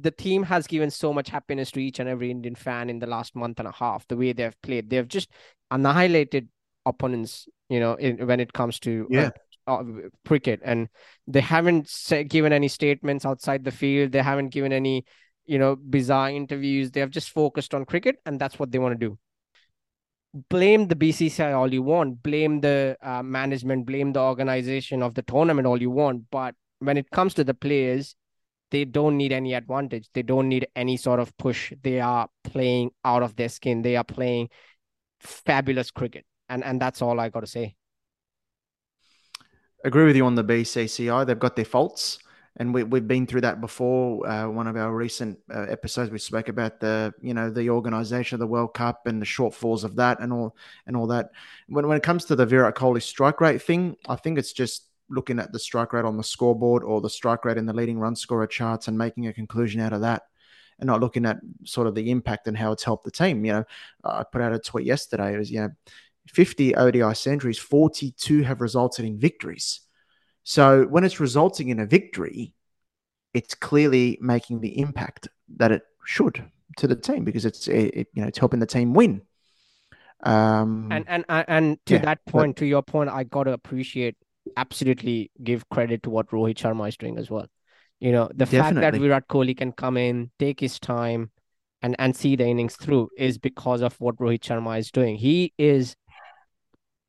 the 0.00 0.10
team 0.10 0.42
has 0.44 0.66
given 0.66 0.90
so 0.90 1.12
much 1.12 1.28
happiness 1.28 1.70
to 1.72 1.80
each 1.80 1.98
and 1.98 2.08
every 2.08 2.30
Indian 2.30 2.54
fan 2.54 2.88
in 2.88 2.98
the 2.98 3.06
last 3.06 3.34
month 3.34 3.58
and 3.58 3.68
a 3.68 3.72
half. 3.72 4.06
The 4.08 4.16
way 4.16 4.32
they've 4.32 4.60
played, 4.62 4.90
they've 4.90 5.08
just 5.08 5.30
annihilated 5.70 6.48
opponents. 6.86 7.48
You 7.68 7.80
know, 7.80 7.94
in, 7.94 8.26
when 8.26 8.40
it 8.40 8.52
comes 8.52 8.78
to 8.80 9.06
uh, 9.10 9.14
yeah. 9.14 9.30
Uh, 9.66 9.74
uh, 9.74 9.84
cricket, 10.26 10.60
and 10.64 10.88
they 11.26 11.40
haven't 11.40 11.88
given 12.28 12.52
any 12.52 12.68
statements 12.68 13.24
outside 13.24 13.64
the 13.64 13.70
field. 13.70 14.12
They 14.12 14.22
haven't 14.22 14.48
given 14.48 14.72
any, 14.72 15.04
you 15.46 15.58
know, 15.58 15.76
bizarre 15.76 16.30
interviews. 16.30 16.90
They 16.90 17.00
have 17.00 17.10
just 17.10 17.30
focused 17.30 17.74
on 17.74 17.84
cricket, 17.84 18.16
and 18.26 18.40
that's 18.40 18.58
what 18.58 18.70
they 18.70 18.78
want 18.78 18.98
to 18.98 19.08
do. 19.08 19.18
Blame 20.48 20.88
the 20.88 20.96
BCCI 20.96 21.54
all 21.54 21.72
you 21.72 21.82
want. 21.82 22.22
Blame 22.22 22.60
the 22.60 22.96
uh, 23.02 23.22
management. 23.22 23.86
Blame 23.86 24.12
the 24.12 24.20
organization 24.20 25.02
of 25.02 25.14
the 25.14 25.22
tournament 25.22 25.66
all 25.66 25.80
you 25.80 25.90
want. 25.90 26.24
But 26.30 26.54
when 26.78 26.96
it 26.96 27.10
comes 27.10 27.34
to 27.34 27.44
the 27.44 27.54
players, 27.54 28.16
they 28.70 28.86
don't 28.86 29.18
need 29.18 29.32
any 29.32 29.52
advantage. 29.52 30.08
They 30.14 30.22
don't 30.22 30.48
need 30.48 30.66
any 30.74 30.96
sort 30.96 31.20
of 31.20 31.36
push. 31.36 31.72
They 31.82 32.00
are 32.00 32.28
playing 32.44 32.92
out 33.04 33.22
of 33.22 33.36
their 33.36 33.50
skin. 33.50 33.82
They 33.82 33.96
are 33.96 34.04
playing 34.04 34.48
fabulous 35.20 35.90
cricket. 35.90 36.24
And 36.48 36.64
and 36.64 36.80
that's 36.80 37.02
all 37.02 37.20
I 37.20 37.28
got 37.28 37.40
to 37.40 37.46
say. 37.46 37.76
Agree 39.84 40.04
with 40.06 40.16
you 40.16 40.24
on 40.24 40.36
the 40.36 40.44
BCCI. 40.44 41.26
They've 41.26 41.38
got 41.38 41.56
their 41.56 41.64
faults. 41.64 42.18
And 42.56 42.74
we, 42.74 42.82
we've 42.82 43.08
been 43.08 43.26
through 43.26 43.40
that 43.42 43.60
before. 43.60 44.26
Uh, 44.28 44.48
one 44.48 44.66
of 44.66 44.76
our 44.76 44.94
recent 44.94 45.38
uh, 45.52 45.62
episodes, 45.62 46.10
we 46.10 46.18
spoke 46.18 46.48
about 46.48 46.80
the, 46.80 47.14
you 47.22 47.32
know, 47.32 47.50
the 47.50 47.70
organisation 47.70 48.36
of 48.36 48.40
the 48.40 48.46
World 48.46 48.74
Cup 48.74 49.06
and 49.06 49.22
the 49.22 49.26
shortfalls 49.26 49.84
of 49.84 49.96
that, 49.96 50.20
and 50.20 50.32
all, 50.32 50.54
and 50.86 50.96
all 50.96 51.06
that. 51.06 51.30
When, 51.68 51.86
when 51.88 51.96
it 51.96 52.02
comes 52.02 52.26
to 52.26 52.36
the 52.36 52.44
Virat 52.44 52.74
Kohli 52.74 53.02
strike 53.02 53.40
rate 53.40 53.62
thing, 53.62 53.96
I 54.06 54.16
think 54.16 54.38
it's 54.38 54.52
just 54.52 54.88
looking 55.08 55.38
at 55.38 55.52
the 55.52 55.58
strike 55.58 55.92
rate 55.92 56.04
on 56.04 56.16
the 56.16 56.24
scoreboard 56.24 56.82
or 56.84 57.00
the 57.00 57.10
strike 57.10 57.44
rate 57.44 57.58
in 57.58 57.66
the 57.66 57.72
leading 57.72 57.98
run 57.98 58.16
scorer 58.16 58.46
charts 58.46 58.88
and 58.88 58.96
making 58.96 59.26
a 59.26 59.32
conclusion 59.32 59.80
out 59.80 59.92
of 59.92 60.00
that 60.02 60.22
and 60.78 60.86
not 60.86 61.00
looking 61.00 61.26
at 61.26 61.38
sort 61.64 61.86
of 61.86 61.94
the 61.94 62.10
impact 62.10 62.48
and 62.48 62.56
how 62.56 62.72
it's 62.72 62.82
helped 62.82 63.04
the 63.04 63.10
team. 63.10 63.44
You 63.44 63.52
know, 63.52 63.64
I 64.04 64.24
put 64.24 64.42
out 64.42 64.52
a 64.52 64.58
tweet 64.58 64.86
yesterday. 64.86 65.34
It 65.34 65.38
was, 65.38 65.50
you 65.50 65.60
know, 65.60 65.70
50 66.28 66.76
ODI 66.76 67.14
centuries, 67.14 67.58
42 67.58 68.42
have 68.42 68.60
resulted 68.60 69.04
in 69.04 69.18
victories. 69.18 69.80
So 70.44 70.84
when 70.84 71.04
it's 71.04 71.20
resulting 71.20 71.68
in 71.68 71.78
a 71.78 71.86
victory, 71.86 72.54
it's 73.34 73.54
clearly 73.54 74.18
making 74.20 74.60
the 74.60 74.78
impact 74.78 75.28
that 75.56 75.72
it 75.72 75.82
should 76.04 76.44
to 76.78 76.86
the 76.86 76.96
team 76.96 77.24
because 77.24 77.44
it's 77.44 77.68
it, 77.68 78.08
you 78.12 78.22
know 78.22 78.28
it's 78.28 78.38
helping 78.38 78.60
the 78.60 78.66
team 78.66 78.94
win. 78.94 79.22
Um, 80.22 80.88
and 80.90 81.04
and 81.08 81.24
and 81.28 81.78
to 81.86 81.94
yeah, 81.94 82.00
that 82.02 82.24
point, 82.26 82.56
but, 82.56 82.60
to 82.60 82.66
your 82.66 82.82
point, 82.82 83.10
I 83.10 83.24
got 83.24 83.44
to 83.44 83.52
appreciate 83.52 84.16
absolutely 84.56 85.30
give 85.42 85.68
credit 85.68 86.02
to 86.04 86.10
what 86.10 86.28
Rohit 86.28 86.56
Sharma 86.56 86.88
is 86.88 86.96
doing 86.96 87.18
as 87.18 87.30
well. 87.30 87.46
You 88.00 88.12
know, 88.12 88.28
the 88.28 88.46
Definitely. 88.46 88.58
fact 88.58 88.94
that 88.94 89.00
Virat 89.00 89.28
Kohli 89.28 89.56
can 89.56 89.72
come 89.72 89.96
in, 89.96 90.30
take 90.38 90.60
his 90.60 90.78
time, 90.78 91.30
and 91.82 91.96
and 91.98 92.16
see 92.16 92.36
the 92.36 92.46
innings 92.46 92.76
through 92.76 93.10
is 93.16 93.38
because 93.38 93.80
of 93.80 93.94
what 94.00 94.16
Rohit 94.16 94.40
Sharma 94.40 94.78
is 94.78 94.90
doing. 94.90 95.16
He 95.16 95.52
is 95.58 95.96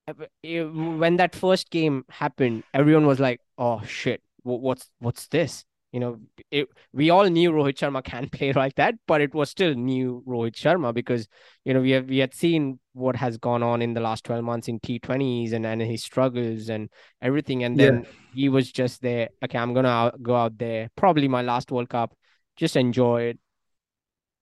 when 0.08 1.18
that 1.18 1.36
first 1.36 1.70
game 1.70 2.06
happened, 2.10 2.64
everyone 2.74 3.06
was 3.08 3.20
like, 3.20 3.40
"Oh 3.58 3.82
shit, 3.86 4.22
what's 4.44 4.90
what's 5.00 5.28
this?" 5.28 5.66
You 5.92 6.00
know, 6.00 6.20
it, 6.50 6.68
we 6.92 7.12
all 7.12 7.26
knew 7.30 7.52
Rohit 7.52 7.78
Sharma 7.78 8.04
can 8.04 8.28
play 8.32 8.52
like 8.52 8.76
that, 8.76 8.96
but 9.08 9.22
it 9.22 9.34
was 9.34 9.50
still 9.50 9.76
new 9.76 10.24
Rohit 10.28 10.56
Sharma 10.56 10.94
because 10.94 11.28
you 11.64 11.74
know 11.74 11.82
we 11.82 11.92
have 11.92 12.10
we 12.10 12.18
had 12.18 12.34
seen 12.34 12.80
what 12.94 13.16
has 13.16 13.38
gone 13.38 13.64
on 13.64 13.82
in 13.82 13.94
the 13.94 14.02
last 14.02 14.24
twelve 14.24 14.44
months 14.44 14.68
in 14.68 14.80
T 14.80 15.00
Twenties 15.00 15.54
and 15.54 15.66
and 15.66 15.82
his 15.82 16.04
struggles 16.04 16.70
and 16.70 16.90
everything, 17.22 17.64
and 17.64 17.80
then 17.80 18.02
yeah. 18.04 18.10
he 18.34 18.50
was 18.50 18.72
just 18.72 19.02
there. 19.02 19.30
Okay, 19.44 19.58
I'm 19.58 19.74
gonna 19.74 19.90
out, 19.90 20.22
go 20.22 20.36
out 20.36 20.58
there, 20.58 20.90
probably 20.96 21.28
my 21.28 21.44
last 21.44 21.72
World 21.72 21.90
Cup, 21.90 22.14
just 22.58 22.76
enjoy 22.76 23.24
it, 23.24 23.40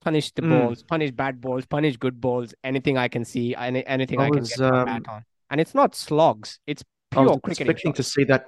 punish 0.02 0.32
the 0.32 0.42
mm. 0.42 0.50
balls, 0.50 0.84
punish 0.84 1.12
bad 1.12 1.40
balls, 1.40 1.66
punish 1.66 1.98
good 1.98 2.20
balls, 2.20 2.54
anything 2.64 2.98
I 2.98 3.08
can 3.08 3.26
see, 3.26 3.56
any, 3.56 3.86
anything 3.86 4.20
I, 4.20 4.26
I 4.26 4.30
was, 4.30 4.54
can 4.54 4.64
get 4.64 4.74
um, 4.74 4.86
my 4.86 4.86
bat 4.86 5.04
on, 5.08 5.26
and 5.52 5.62
it's 5.62 5.76
not 5.76 5.94
slogs, 5.94 6.60
it's 6.66 6.84
pure 7.12 7.24
I 7.24 7.28
was 7.28 7.40
expecting 7.46 7.94
to 7.94 8.04
see 8.04 8.24
that 8.24 8.48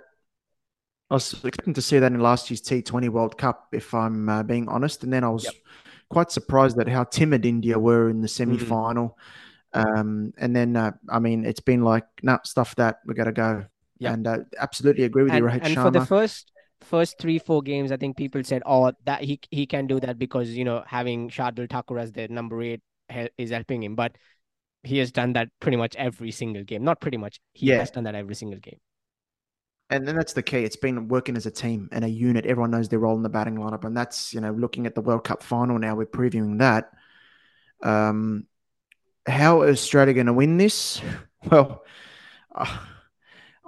I 1.09 1.15
was 1.15 1.31
expecting 1.33 1.75
to 1.75 1.81
see 1.81 1.99
that 1.99 2.11
in 2.11 2.19
last 2.19 2.49
year's 2.49 2.61
T20 2.61 3.09
World 3.09 3.37
Cup, 3.37 3.67
if 3.71 3.93
I'm 3.93 4.29
uh, 4.29 4.41
being 4.41 4.67
honest. 4.67 5.03
And 5.03 5.13
then 5.13 5.23
I 5.23 5.29
was 5.29 5.43
yep. 5.43 5.53
quite 6.09 6.31
surprised 6.31 6.79
at 6.79 6.87
how 6.87 7.03
timid 7.03 7.45
India 7.45 7.77
were 7.77 8.09
in 8.09 8.21
the 8.21 8.27
semi 8.27 8.57
final. 8.57 9.15
Mm. 9.75 9.99
Um, 9.99 10.33
and 10.37 10.55
then, 10.55 10.75
uh, 10.75 10.93
I 11.09 11.19
mean, 11.19 11.45
it's 11.45 11.59
been 11.59 11.83
like, 11.83 12.05
nah, 12.23 12.39
stuff 12.43 12.75
that, 12.77 12.97
we 13.05 13.13
got 13.13 13.25
to 13.25 13.31
go. 13.31 13.65
Yep. 13.99 14.13
And 14.13 14.27
uh, 14.27 14.37
absolutely 14.57 15.03
agree 15.03 15.23
with 15.23 15.33
and, 15.33 15.43
you, 15.43 15.49
Rohit 15.51 15.59
And 15.63 15.75
Sharma. 15.75 15.83
for 15.83 15.91
the 15.91 16.05
first 16.05 16.51
first 16.81 17.19
three 17.19 17.37
four 17.37 17.61
games, 17.61 17.91
I 17.91 17.97
think 17.97 18.17
people 18.17 18.43
said, 18.43 18.63
"Oh, 18.65 18.91
that 19.05 19.21
he 19.21 19.39
he 19.51 19.65
can 19.65 19.87
do 19.87 19.99
that 19.99 20.17
because 20.17 20.49
you 20.49 20.65
know 20.65 20.83
having 20.85 21.29
Shardul 21.29 21.69
Thakur 21.69 21.99
as 21.99 22.11
the 22.11 22.27
number 22.27 22.61
eight 22.61 22.81
is 23.37 23.51
helping 23.51 23.83
him." 23.83 23.95
But 23.95 24.17
he 24.83 24.97
has 24.97 25.11
done 25.11 25.33
that 25.33 25.49
pretty 25.59 25.77
much 25.77 25.95
every 25.95 26.31
single 26.31 26.63
game. 26.63 26.83
Not 26.83 26.99
pretty 26.99 27.17
much. 27.17 27.39
He 27.53 27.67
yeah. 27.67 27.79
has 27.79 27.91
done 27.91 28.03
that 28.03 28.15
every 28.15 28.35
single 28.35 28.59
game. 28.59 28.79
And 29.89 30.07
then 30.07 30.15
that's 30.15 30.33
the 30.33 30.43
key. 30.43 30.63
It's 30.63 30.75
been 30.75 31.07
working 31.07 31.37
as 31.37 31.45
a 31.45 31.51
team 31.51 31.89
and 31.91 32.03
a 32.03 32.09
unit. 32.09 32.45
Everyone 32.45 32.71
knows 32.71 32.89
their 32.89 32.99
role 32.99 33.15
in 33.15 33.23
the 33.23 33.29
batting 33.29 33.55
lineup, 33.55 33.85
and 33.85 33.95
that's 33.95 34.33
you 34.33 34.41
know 34.41 34.51
looking 34.51 34.85
at 34.85 34.95
the 34.95 35.01
World 35.01 35.23
Cup 35.23 35.43
final 35.43 35.77
now. 35.77 35.95
We're 35.95 36.05
previewing 36.05 36.59
that. 36.59 36.89
Um, 37.81 38.47
how 39.25 39.63
is 39.63 39.79
Australia 39.79 40.13
going 40.13 40.27
to 40.27 40.33
win 40.33 40.57
this? 40.57 41.01
Well, 41.51 41.83
uh, 42.55 42.77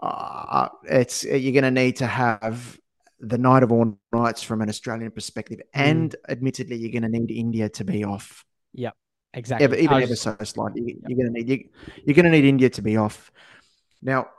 uh, 0.01 0.69
it's 0.83 1.25
you're 1.25 1.51
going 1.51 1.65
to 1.65 1.71
need 1.71 1.97
to 1.97 2.07
have 2.07 2.79
the 3.19 3.37
night 3.37 3.63
of 3.63 3.73
all 3.73 3.99
nights 4.13 4.43
from 4.43 4.61
an 4.61 4.69
Australian 4.69 5.11
perspective, 5.11 5.57
mm. 5.57 5.63
and 5.73 6.15
admittedly, 6.29 6.77
you're 6.77 6.93
going 6.93 7.03
to 7.03 7.09
need 7.09 7.31
India 7.31 7.67
to 7.67 7.83
be 7.83 8.05
off. 8.05 8.45
Yeah, 8.71 8.91
exactly. 9.35 9.65
Ever, 9.65 9.75
even 9.75 9.95
was... 9.95 10.03
ever 10.03 10.15
so 10.15 10.43
slightly, 10.43 10.97
you're 11.07 11.17
going 11.17 11.33
to 11.33 11.39
need 11.39 11.49
you, 11.49 11.69
you're 12.03 12.15
going 12.15 12.25
to 12.25 12.31
need 12.31 12.45
India 12.45 12.69
to 12.69 12.81
be 12.81 12.97
off. 12.97 13.31
Now, 14.01 14.29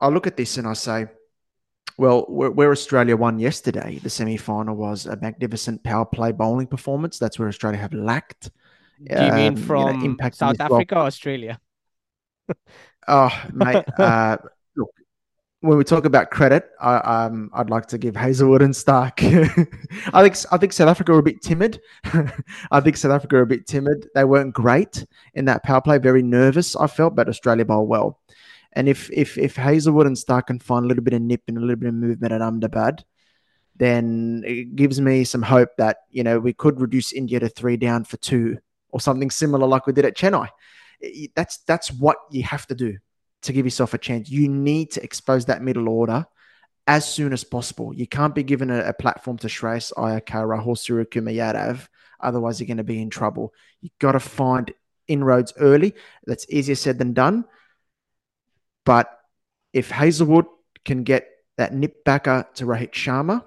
I 0.00 0.08
look 0.08 0.26
at 0.26 0.36
this 0.36 0.58
and 0.58 0.66
I 0.66 0.74
say 0.74 1.06
well, 1.98 2.22
where, 2.22 2.50
where, 2.50 2.70
Australia 2.70 3.16
won 3.16 3.38
yesterday, 3.38 3.98
the 4.02 4.10
semi 4.10 4.36
final 4.36 4.74
was 4.74 5.06
a 5.06 5.16
magnificent 5.16 5.82
power 5.82 6.04
play 6.04 6.32
bowling 6.32 6.66
performance. 6.66 7.18
That's 7.18 7.38
where 7.38 7.48
Australia 7.48 7.78
have 7.78 7.92
lacked. 7.92 8.50
Do 9.04 9.14
you 9.14 9.30
um, 9.30 9.36
mean 9.36 9.56
from 9.56 10.00
you 10.00 10.16
know, 10.18 10.30
South 10.32 10.60
Africa 10.60 10.96
or 10.96 11.06
Australia? 11.06 11.60
oh, 13.08 13.42
mate. 13.52 13.84
uh, 13.98 14.38
look, 14.76 14.90
when 15.62 15.78
we 15.78 15.84
talk 15.84 16.04
about 16.04 16.32
credit, 16.32 16.68
I, 16.80 16.96
um, 16.96 17.48
I'd 17.54 17.70
like 17.70 17.86
to 17.86 17.98
give 17.98 18.16
Hazlewood 18.16 18.62
and 18.62 18.74
Starc. 18.74 19.22
I 20.12 20.22
think 20.22 20.36
I 20.50 20.58
think 20.58 20.72
South 20.72 20.88
Africa 20.88 21.12
were 21.12 21.20
a 21.20 21.22
bit 21.22 21.40
timid. 21.40 21.80
I 22.72 22.80
think 22.80 22.96
South 22.96 23.12
Africa 23.12 23.36
were 23.36 23.42
a 23.42 23.46
bit 23.46 23.66
timid. 23.66 24.08
They 24.14 24.24
weren't 24.24 24.54
great 24.54 25.06
in 25.34 25.44
that 25.44 25.62
power 25.62 25.80
play. 25.80 25.98
Very 25.98 26.22
nervous, 26.22 26.74
I 26.74 26.88
felt, 26.88 27.14
but 27.14 27.28
Australia 27.28 27.64
bowled 27.64 27.88
well. 27.88 28.20
And 28.72 28.88
if 28.88 29.08
if 29.12 29.38
if 29.38 29.54
Hazlewood 29.54 30.08
and 30.08 30.16
Starc 30.16 30.48
can 30.48 30.58
find 30.58 30.84
a 30.84 30.88
little 30.88 31.04
bit 31.04 31.14
of 31.14 31.22
nip 31.22 31.42
and 31.46 31.56
a 31.56 31.60
little 31.60 31.76
bit 31.76 31.90
of 31.90 31.94
movement 31.94 32.32
at 32.32 32.42
Ahmedabad, 32.42 33.04
then 33.76 34.42
it 34.44 34.74
gives 34.74 35.00
me 35.00 35.22
some 35.22 35.42
hope 35.42 35.70
that 35.78 35.98
you 36.10 36.24
know 36.24 36.40
we 36.40 36.52
could 36.52 36.80
reduce 36.80 37.12
India 37.12 37.38
to 37.38 37.48
three 37.48 37.76
down 37.76 38.02
for 38.02 38.16
two 38.16 38.58
or 38.90 39.00
something 39.00 39.30
similar 39.30 39.68
like 39.68 39.86
we 39.86 39.92
did 39.92 40.06
at 40.06 40.16
Chennai. 40.16 40.48
That's 41.36 41.58
that's 41.58 41.92
what 41.92 42.16
you 42.32 42.42
have 42.42 42.66
to 42.66 42.74
do 42.74 42.98
to 43.42 43.52
give 43.52 43.66
yourself 43.66 43.94
a 43.94 43.98
chance. 43.98 44.30
You 44.30 44.48
need 44.48 44.92
to 44.92 45.02
expose 45.02 45.46
that 45.46 45.62
middle 45.62 45.88
order 45.88 46.26
as 46.86 47.06
soon 47.06 47.32
as 47.32 47.44
possible. 47.44 47.94
You 47.94 48.06
can't 48.06 48.34
be 48.34 48.42
given 48.42 48.70
a, 48.70 48.80
a 48.88 48.92
platform 48.92 49.38
to 49.38 49.46
Shreyas 49.46 49.92
Iyer, 49.96 50.20
Rahul 50.20 50.76
Suryakumar 50.76 51.34
Yadav. 51.34 51.88
Otherwise, 52.20 52.60
you're 52.60 52.66
going 52.66 52.76
to 52.76 52.84
be 52.84 53.00
in 53.00 53.10
trouble. 53.10 53.52
You've 53.80 53.98
got 53.98 54.12
to 54.12 54.20
find 54.20 54.72
inroads 55.08 55.52
early. 55.58 55.94
That's 56.26 56.46
easier 56.48 56.74
said 56.74 56.98
than 56.98 57.12
done. 57.12 57.44
But 58.84 59.10
if 59.72 59.90
Hazlewood 59.90 60.46
can 60.84 61.04
get 61.04 61.28
that 61.56 61.72
nip 61.72 62.04
backer 62.04 62.46
to 62.54 62.64
Rohit 62.64 62.92
Sharma, 62.92 63.44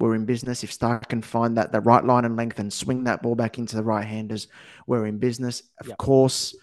we're 0.00 0.14
in 0.14 0.24
business. 0.24 0.64
If 0.64 0.76
Starc 0.76 1.08
can 1.08 1.22
find 1.22 1.58
that 1.58 1.72
the 1.72 1.80
right 1.80 2.04
line 2.04 2.24
and 2.24 2.36
length 2.36 2.58
and 2.58 2.72
swing 2.72 3.04
that 3.04 3.22
ball 3.22 3.34
back 3.34 3.58
into 3.58 3.76
the 3.76 3.82
right 3.82 4.04
handers, 4.04 4.48
we're 4.86 5.06
in 5.06 5.18
business. 5.18 5.62
Of 5.78 5.88
yep. 5.88 5.98
course, 5.98 6.56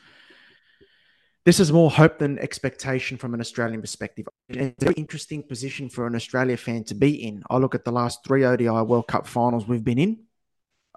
this 1.48 1.62
is 1.62 1.72
more 1.72 1.90
hope 1.90 2.20
than 2.20 2.38
expectation 2.40 3.16
from 3.16 3.34
an 3.34 3.40
Australian 3.40 3.80
perspective. 3.80 4.28
It's 4.50 4.84
a 4.84 4.86
very 4.86 4.96
interesting 4.96 5.42
position 5.42 5.88
for 5.88 6.06
an 6.06 6.14
Australia 6.14 6.58
fan 6.58 6.84
to 6.84 6.94
be 6.94 7.26
in. 7.26 7.42
I 7.50 7.56
look 7.56 7.74
at 7.74 7.86
the 7.86 7.92
last 7.94 8.20
three 8.28 8.44
ODI 8.44 8.68
World 8.68 9.08
Cup 9.08 9.26
finals 9.26 9.66
we've 9.66 9.82
been 9.82 9.98
in 9.98 10.26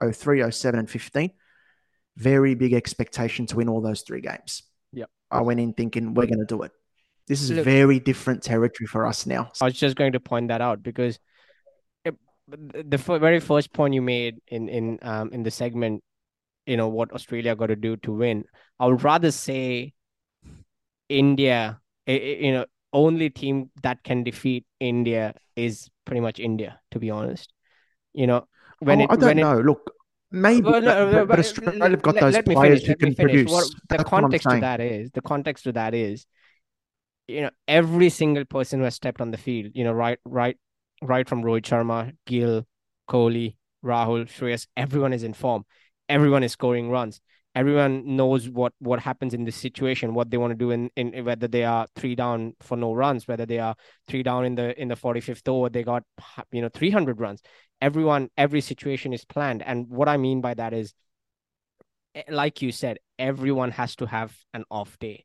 03, 0.02 0.50
07, 0.50 0.80
and 0.80 0.90
15. 0.90 1.30
Very 2.16 2.56
big 2.56 2.72
expectation 2.72 3.46
to 3.46 3.58
win 3.58 3.68
all 3.68 3.80
those 3.80 4.02
three 4.02 4.20
games. 4.22 4.64
Yeah. 4.92 5.04
I 5.30 5.42
went 5.42 5.60
in 5.60 5.72
thinking 5.72 6.14
we're 6.14 6.26
going 6.26 6.40
to 6.40 6.44
do 6.44 6.62
it. 6.62 6.72
This 7.28 7.42
is 7.42 7.52
Look, 7.52 7.64
very 7.64 8.00
different 8.00 8.42
territory 8.42 8.88
for 8.88 9.06
us 9.06 9.26
now. 9.26 9.52
I 9.60 9.66
was 9.66 9.74
just 9.74 9.94
going 9.94 10.14
to 10.14 10.20
point 10.20 10.48
that 10.48 10.60
out 10.60 10.82
because 10.82 11.20
it, 12.04 12.16
the 12.48 12.98
very 12.98 13.38
first 13.38 13.72
point 13.72 13.94
you 13.94 14.02
made 14.02 14.40
in 14.48 14.68
in 14.68 14.98
um 15.02 15.30
in 15.32 15.44
the 15.44 15.52
segment, 15.52 16.02
you 16.66 16.76
know 16.76 16.88
what 16.88 17.12
Australia 17.12 17.54
got 17.54 17.68
to 17.68 17.76
do 17.76 17.96
to 17.98 18.10
win. 18.10 18.46
I 18.80 18.86
would 18.86 19.04
rather 19.04 19.30
say 19.30 19.92
India. 21.10 21.80
Eh, 22.06 22.14
eh, 22.16 22.36
you 22.46 22.52
know, 22.52 22.64
only 22.92 23.28
team 23.28 23.70
that 23.82 24.02
can 24.02 24.24
defeat 24.24 24.64
India 24.78 25.34
is 25.56 25.90
pretty 26.06 26.20
much 26.20 26.40
India. 26.40 26.80
To 26.92 26.98
be 26.98 27.10
honest, 27.10 27.52
you 28.14 28.26
know 28.26 28.48
when 28.78 29.02
oh, 29.02 29.04
it, 29.04 29.10
I 29.10 29.16
don't 29.16 29.36
know. 29.36 29.58
It, 29.58 29.66
Look, 29.66 29.92
Maybe, 30.32 30.62
well, 30.62 30.80
no, 30.80 31.12
but, 31.12 31.28
but, 31.28 31.38
Australia 31.40 31.90
have 31.90 32.02
got 32.02 32.14
let, 32.14 32.20
those 32.20 32.34
let 32.34 32.44
players 32.44 32.82
finish, 32.82 32.86
who 32.86 32.94
can 32.94 33.14
produce. 33.16 33.50
What, 33.50 33.68
the 33.88 34.04
context 34.04 34.48
to 34.48 34.60
that 34.60 34.80
is 34.80 35.10
the 35.10 35.20
context 35.20 35.64
to 35.64 35.72
that 35.72 35.92
is, 35.92 36.24
you 37.26 37.42
know, 37.42 37.50
every 37.66 38.10
single 38.10 38.44
person 38.44 38.78
who 38.78 38.84
has 38.84 38.94
stepped 38.94 39.20
on 39.20 39.32
the 39.32 39.36
field, 39.36 39.72
you 39.74 39.82
know, 39.82 39.92
right, 39.92 40.20
right, 40.24 40.56
right 41.02 41.28
from 41.28 41.42
Rohit 41.42 41.62
Sharma, 41.62 42.12
Gill, 42.26 42.64
Kohli, 43.08 43.56
Rahul, 43.84 44.26
Shreyas, 44.26 44.68
everyone 44.76 45.12
is 45.12 45.24
in 45.24 45.32
form. 45.32 45.64
Everyone 46.08 46.44
is 46.44 46.52
scoring 46.52 46.90
runs. 46.90 47.20
Everyone 47.54 48.16
knows 48.16 48.48
what 48.48 48.72
what 48.78 49.00
happens 49.00 49.34
in 49.34 49.44
this 49.44 49.56
situation, 49.56 50.14
what 50.14 50.30
they 50.30 50.36
want 50.36 50.52
to 50.52 50.56
do 50.56 50.70
in, 50.70 50.88
in 50.94 51.24
whether 51.24 51.48
they 51.48 51.64
are 51.64 51.88
three 51.96 52.14
down 52.14 52.54
for 52.60 52.76
no 52.76 52.92
runs, 52.94 53.26
whether 53.26 53.44
they 53.44 53.58
are 53.58 53.74
three 54.06 54.22
down 54.22 54.44
in 54.44 54.54
the 54.54 54.80
in 54.80 54.86
the 54.86 54.94
45th 54.94 55.48
over, 55.48 55.68
they 55.68 55.82
got 55.82 56.04
you 56.52 56.62
know 56.62 56.68
300 56.72 57.20
runs. 57.20 57.42
Everyone 57.80 58.30
every 58.36 58.60
situation 58.60 59.12
is 59.12 59.24
planned. 59.24 59.62
And 59.62 59.88
what 59.88 60.08
i 60.08 60.16
mean 60.16 60.40
by 60.40 60.54
that 60.54 60.72
is 60.72 60.94
eh, 62.14 62.22
like 62.28 62.62
you 62.62 62.70
said 62.70 62.98
everyone 63.18 63.72
has 63.72 63.96
to 63.96 64.06
have 64.06 64.36
an 64.54 64.64
off 64.70 64.96
day. 65.00 65.24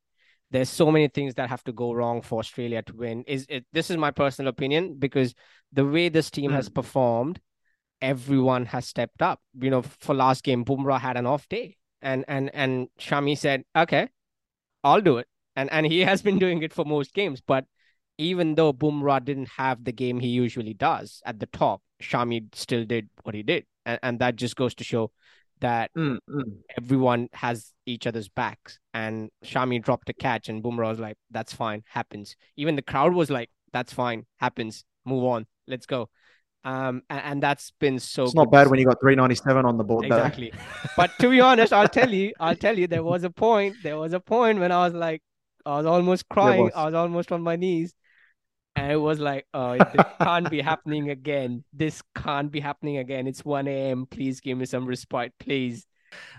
There's 0.49 0.69
so 0.69 0.89
many 0.91 1.09
things 1.09 1.35
that 1.35 1.49
have 1.49 1.63
to 1.65 1.73
go 1.73 1.93
wrong 1.93 2.23
for 2.23 2.39
australia 2.39 2.81
to 2.83 2.95
win. 2.95 3.23
Is 3.27 3.45
it 3.49 3.65
this 3.71 3.91
is 3.91 3.97
my 3.97 4.09
personal 4.09 4.49
opinion 4.49 4.95
because 4.97 5.35
the 5.73 5.85
way 5.85 6.09
this 6.09 6.31
team 6.31 6.49
mm. 6.49 6.55
has 6.55 6.69
performed 6.69 7.39
everyone 8.01 8.65
has 8.65 8.87
stepped 8.87 9.21
up. 9.21 9.39
You 9.61 9.69
know 9.69 9.83
for 9.83 10.15
last 10.15 10.43
game 10.43 10.65
bumrah 10.65 10.99
had 10.99 11.17
an 11.17 11.27
off 11.27 11.47
day 11.49 11.77
and 12.05 12.23
and 12.27 12.49
and 12.53 12.87
shami 12.99 13.37
said 13.37 13.63
okay 13.75 14.07
i'll 14.83 15.01
do 15.01 15.17
it 15.17 15.27
and 15.55 15.71
and 15.71 15.85
he 15.85 15.99
has 16.11 16.21
been 16.21 16.39
doing 16.39 16.63
it 16.63 16.73
for 16.73 16.85
most 16.85 17.13
games 17.13 17.41
but 17.41 17.65
even 18.17 18.55
though 18.55 18.73
Bumrah 18.73 19.23
didn't 19.23 19.49
have 19.49 19.83
the 19.83 19.91
game 19.91 20.19
he 20.19 20.29
usually 20.29 20.73
does 20.73 21.21
at 21.25 21.39
the 21.39 21.47
top, 21.47 21.81
Shami 22.01 22.53
still 22.55 22.85
did 22.85 23.09
what 23.23 23.35
he 23.35 23.43
did. 23.43 23.65
And, 23.85 23.99
and 24.03 24.19
that 24.19 24.35
just 24.35 24.55
goes 24.55 24.73
to 24.75 24.83
show 24.83 25.11
that 25.61 25.91
mm, 25.97 26.17
mm. 26.29 26.43
everyone 26.77 27.29
has 27.33 27.73
each 27.85 28.07
other's 28.07 28.29
backs. 28.29 28.79
And 28.93 29.29
Shami 29.43 29.83
dropped 29.83 30.09
a 30.09 30.13
catch, 30.13 30.49
and 30.49 30.63
Bumrah 30.63 30.89
was 30.89 30.99
like, 30.99 31.17
that's 31.31 31.53
fine, 31.53 31.83
happens. 31.87 32.35
Even 32.55 32.75
the 32.75 32.81
crowd 32.81 33.13
was 33.13 33.29
like, 33.29 33.49
that's 33.73 33.93
fine, 33.93 34.25
happens, 34.37 34.85
move 35.05 35.23
on, 35.25 35.45
let's 35.67 35.85
go. 35.85 36.09
Um, 36.65 37.03
and, 37.09 37.21
and 37.23 37.43
that's 37.43 37.71
been 37.79 37.99
so. 37.99 38.23
It's 38.23 38.33
not 38.33 38.51
bad 38.51 38.69
when 38.69 38.79
you 38.79 38.85
got 38.85 38.99
397 38.99 39.65
on 39.65 39.77
the 39.77 39.83
board. 39.83 40.05
Exactly. 40.05 40.51
but 40.97 41.11
to 41.19 41.29
be 41.29 41.39
honest, 41.39 41.71
I'll 41.71 41.87
tell 41.87 42.11
you, 42.11 42.33
I'll 42.39 42.55
tell 42.55 42.77
you, 42.77 42.87
there 42.87 43.03
was 43.03 43.23
a 43.23 43.29
point, 43.29 43.75
there 43.83 43.97
was 43.97 44.13
a 44.13 44.19
point 44.19 44.59
when 44.59 44.71
I 44.71 44.85
was 44.85 44.93
like, 44.93 45.21
I 45.65 45.77
was 45.77 45.85
almost 45.85 46.27
crying, 46.27 46.63
was. 46.63 46.73
I 46.75 46.85
was 46.85 46.93
almost 46.95 47.31
on 47.31 47.41
my 47.41 47.55
knees 47.55 47.95
and 48.75 48.91
it 48.91 48.97
was 48.97 49.19
like, 49.19 49.45
oh, 49.53 49.77
this 49.93 50.05
can't 50.21 50.49
be 50.49 50.61
happening 50.61 51.09
again. 51.09 51.63
This 51.73 52.01
can't 52.15 52.51
be 52.51 52.59
happening 52.59 52.97
again. 52.97 53.27
It's 53.27 53.45
1 53.45 53.67
a.m. 53.67 54.05
Please 54.09 54.41
give 54.41 54.57
me 54.57 54.65
some 54.65 54.85
respite, 54.85 55.33
please. 55.39 55.85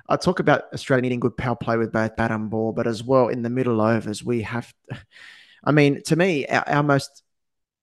I 0.09 0.16
talk 0.16 0.40
about 0.40 0.64
Australia 0.73 1.02
needing 1.02 1.21
good 1.21 1.37
power 1.37 1.56
play 1.56 1.76
with 1.76 1.92
both 1.92 2.16
bat 2.16 2.30
and 2.30 2.49
ball, 2.49 2.73
but 2.73 2.87
as 2.87 3.02
well 3.02 3.28
in 3.28 3.42
the 3.42 3.50
middle 3.50 3.80
overs, 3.80 4.25
we 4.25 4.42
have. 4.42 4.73
I 5.64 5.73
mean, 5.73 6.02
to 6.04 6.16
me, 6.16 6.47
our, 6.47 6.68
our 6.68 6.83
most 6.83 7.23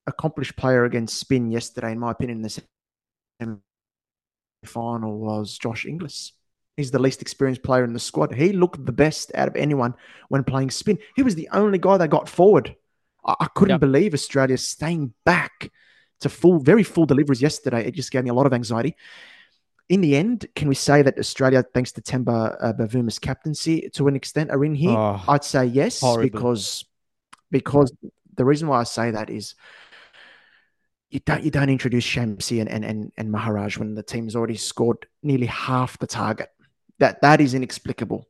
accomplished 0.07 0.55
player 0.55 0.85
against 0.85 1.17
spin 1.17 1.51
yesterday, 1.51 1.91
in 1.91 1.99
my 1.99 2.11
opinion, 2.11 2.45
in 3.39 3.59
the 4.61 4.67
final 4.67 5.17
was 5.19 5.57
Josh 5.57 5.85
Inglis. 5.85 6.33
He's 6.77 6.91
the 6.91 6.99
least 6.99 7.21
experienced 7.21 7.63
player 7.63 7.83
in 7.83 7.93
the 7.93 7.99
squad. 7.99 8.33
He 8.33 8.51
looked 8.51 8.83
the 8.85 8.91
best 8.91 9.31
out 9.35 9.47
of 9.47 9.55
anyone 9.55 9.93
when 10.29 10.43
playing 10.43 10.71
spin. 10.71 10.97
He 11.15 11.21
was 11.21 11.35
the 11.35 11.49
only 11.51 11.77
guy 11.77 11.97
that 11.97 12.09
got 12.09 12.27
forward. 12.27 12.75
I, 13.23 13.35
I 13.41 13.47
couldn't 13.53 13.75
Yep. 13.75 13.81
believe 13.81 14.13
Australia 14.13 14.57
staying 14.57 15.13
back 15.25 15.71
to 16.21 16.29
full, 16.29 16.59
very 16.59 16.83
full 16.83 17.05
deliveries 17.05 17.41
yesterday. 17.41 17.85
It 17.85 17.93
just 17.93 18.11
gave 18.11 18.23
me 18.23 18.29
a 18.29 18.33
lot 18.33 18.45
of 18.47 18.53
anxiety. 18.53 18.95
In 19.89 20.01
the 20.01 20.15
end, 20.15 20.47
can 20.55 20.67
we 20.69 20.75
say 20.75 21.01
that 21.01 21.19
Australia, 21.19 21.63
thanks 21.73 21.91
to 21.91 22.01
Temba 22.01 22.55
uh, 22.59 22.73
Bavuma's 22.73 23.19
captaincy, 23.19 23.89
to 23.93 24.07
an 24.07 24.15
extent, 24.15 24.49
are 24.49 24.63
in 24.65 24.73
here? 24.73 24.97
Oh, 24.97 25.21
I'd 25.27 25.43
say 25.43 25.65
yes 25.65 25.99
horrible. 25.99 26.29
because 26.29 26.85
because 27.51 27.93
the 28.35 28.45
reason 28.45 28.67
why 28.67 28.79
I 28.79 28.83
say 28.83 29.11
that 29.11 29.29
is 29.29 29.53
you 31.13 31.19
don't 31.19 31.43
you 31.43 31.51
don't 31.51 31.69
introduce 31.69 32.05
Shamsi 32.05 32.59
and, 32.59 32.67
and, 32.67 32.83
and, 32.83 33.11
and 33.17 33.31
Maharaj 33.31 33.77
when 33.77 33.93
the 33.93 34.01
team's 34.01 34.35
already 34.35 34.55
scored 34.57 35.05
nearly 35.21 35.45
half 35.45 35.99
the 35.99 36.07
target. 36.07 36.49
That 36.99 37.21
that 37.21 37.39
is 37.39 37.53
inexplicable. 37.53 38.27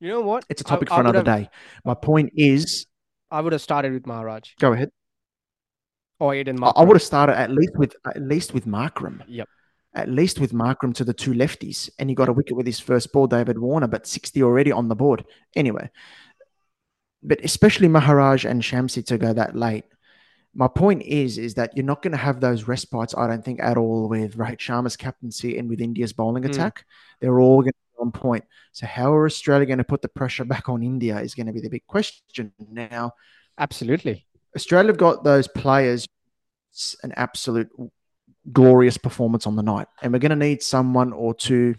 you 0.00 0.08
know 0.08 0.22
what? 0.22 0.44
It's 0.48 0.62
a 0.62 0.64
topic 0.64 0.90
I 0.90 0.96
for 0.96 1.00
another 1.02 1.18
would've- 1.18 1.42
day. 1.44 1.50
My 1.84 1.94
point 1.94 2.30
is, 2.34 2.86
I 3.30 3.40
would 3.42 3.52
have 3.52 3.62
started 3.62 3.92
with 3.92 4.06
Maharaj 4.06 4.50
go 4.58 4.72
ahead. 4.72 4.90
or 6.20 6.32
Aiden 6.32 6.58
I, 6.62 6.68
I 6.80 6.84
would 6.84 6.96
have 6.96 7.02
started 7.02 7.36
at 7.38 7.50
least 7.50 7.76
with 7.76 7.94
at 8.06 8.22
least 8.22 8.54
with 8.54 8.66
Markram. 8.66 9.22
Yep. 9.28 9.48
At 9.94 10.08
least 10.08 10.40
with 10.40 10.52
Markram 10.52 10.94
to 10.94 11.04
the 11.04 11.12
two 11.12 11.32
lefties, 11.32 11.90
and 11.98 12.08
he 12.08 12.14
got 12.14 12.30
a 12.30 12.32
wicket 12.32 12.56
with 12.56 12.64
his 12.66 12.80
first 12.80 13.12
ball, 13.12 13.26
David 13.26 13.58
Warner, 13.58 13.88
but 13.88 14.06
sixty 14.06 14.42
already 14.42 14.72
on 14.72 14.88
the 14.88 14.96
board. 14.96 15.22
Anyway, 15.54 15.90
but 17.22 17.44
especially 17.44 17.88
Maharaj 17.88 18.46
and 18.46 18.62
Shamsi 18.62 19.04
to 19.06 19.18
go 19.18 19.34
that 19.34 19.54
late. 19.54 19.84
My 20.54 20.68
point 20.68 21.02
is, 21.02 21.38
is 21.38 21.54
that 21.54 21.74
you're 21.76 21.84
not 21.86 22.02
going 22.02 22.12
to 22.12 22.18
have 22.18 22.40
those 22.40 22.68
respites. 22.68 23.14
I 23.16 23.26
don't 23.26 23.44
think 23.44 23.60
at 23.60 23.78
all 23.78 24.08
with 24.08 24.36
Rohit 24.36 24.58
Sharma's 24.58 24.96
captaincy 24.96 25.56
and 25.58 25.68
with 25.68 25.80
India's 25.80 26.12
bowling 26.12 26.42
Mm. 26.42 26.50
attack. 26.50 26.84
They're 27.20 27.40
all 27.40 27.62
going 27.62 27.72
to 27.72 27.78
be 27.96 28.02
on 28.02 28.12
point. 28.12 28.44
So 28.72 28.86
how 28.86 29.14
are 29.14 29.24
Australia 29.24 29.64
going 29.66 29.78
to 29.78 29.84
put 29.84 30.02
the 30.02 30.08
pressure 30.08 30.44
back 30.44 30.68
on 30.68 30.82
India 30.82 31.18
is 31.20 31.34
going 31.34 31.46
to 31.46 31.52
be 31.52 31.60
the 31.60 31.70
big 31.70 31.86
question. 31.86 32.52
Now, 32.70 33.12
Absolutely. 33.58 34.26
Australia 34.56 34.88
have 34.88 34.98
got 34.98 35.24
those 35.24 35.46
players. 35.48 36.06
It's 36.70 36.96
an 37.02 37.12
absolute 37.16 37.70
glorious 38.50 38.96
performance 38.96 39.46
on 39.46 39.56
the 39.56 39.62
night, 39.62 39.86
and 40.02 40.12
we're 40.12 40.18
going 40.18 40.30
to 40.30 40.36
need 40.36 40.62
someone 40.62 41.12
or 41.12 41.34
two, 41.34 41.76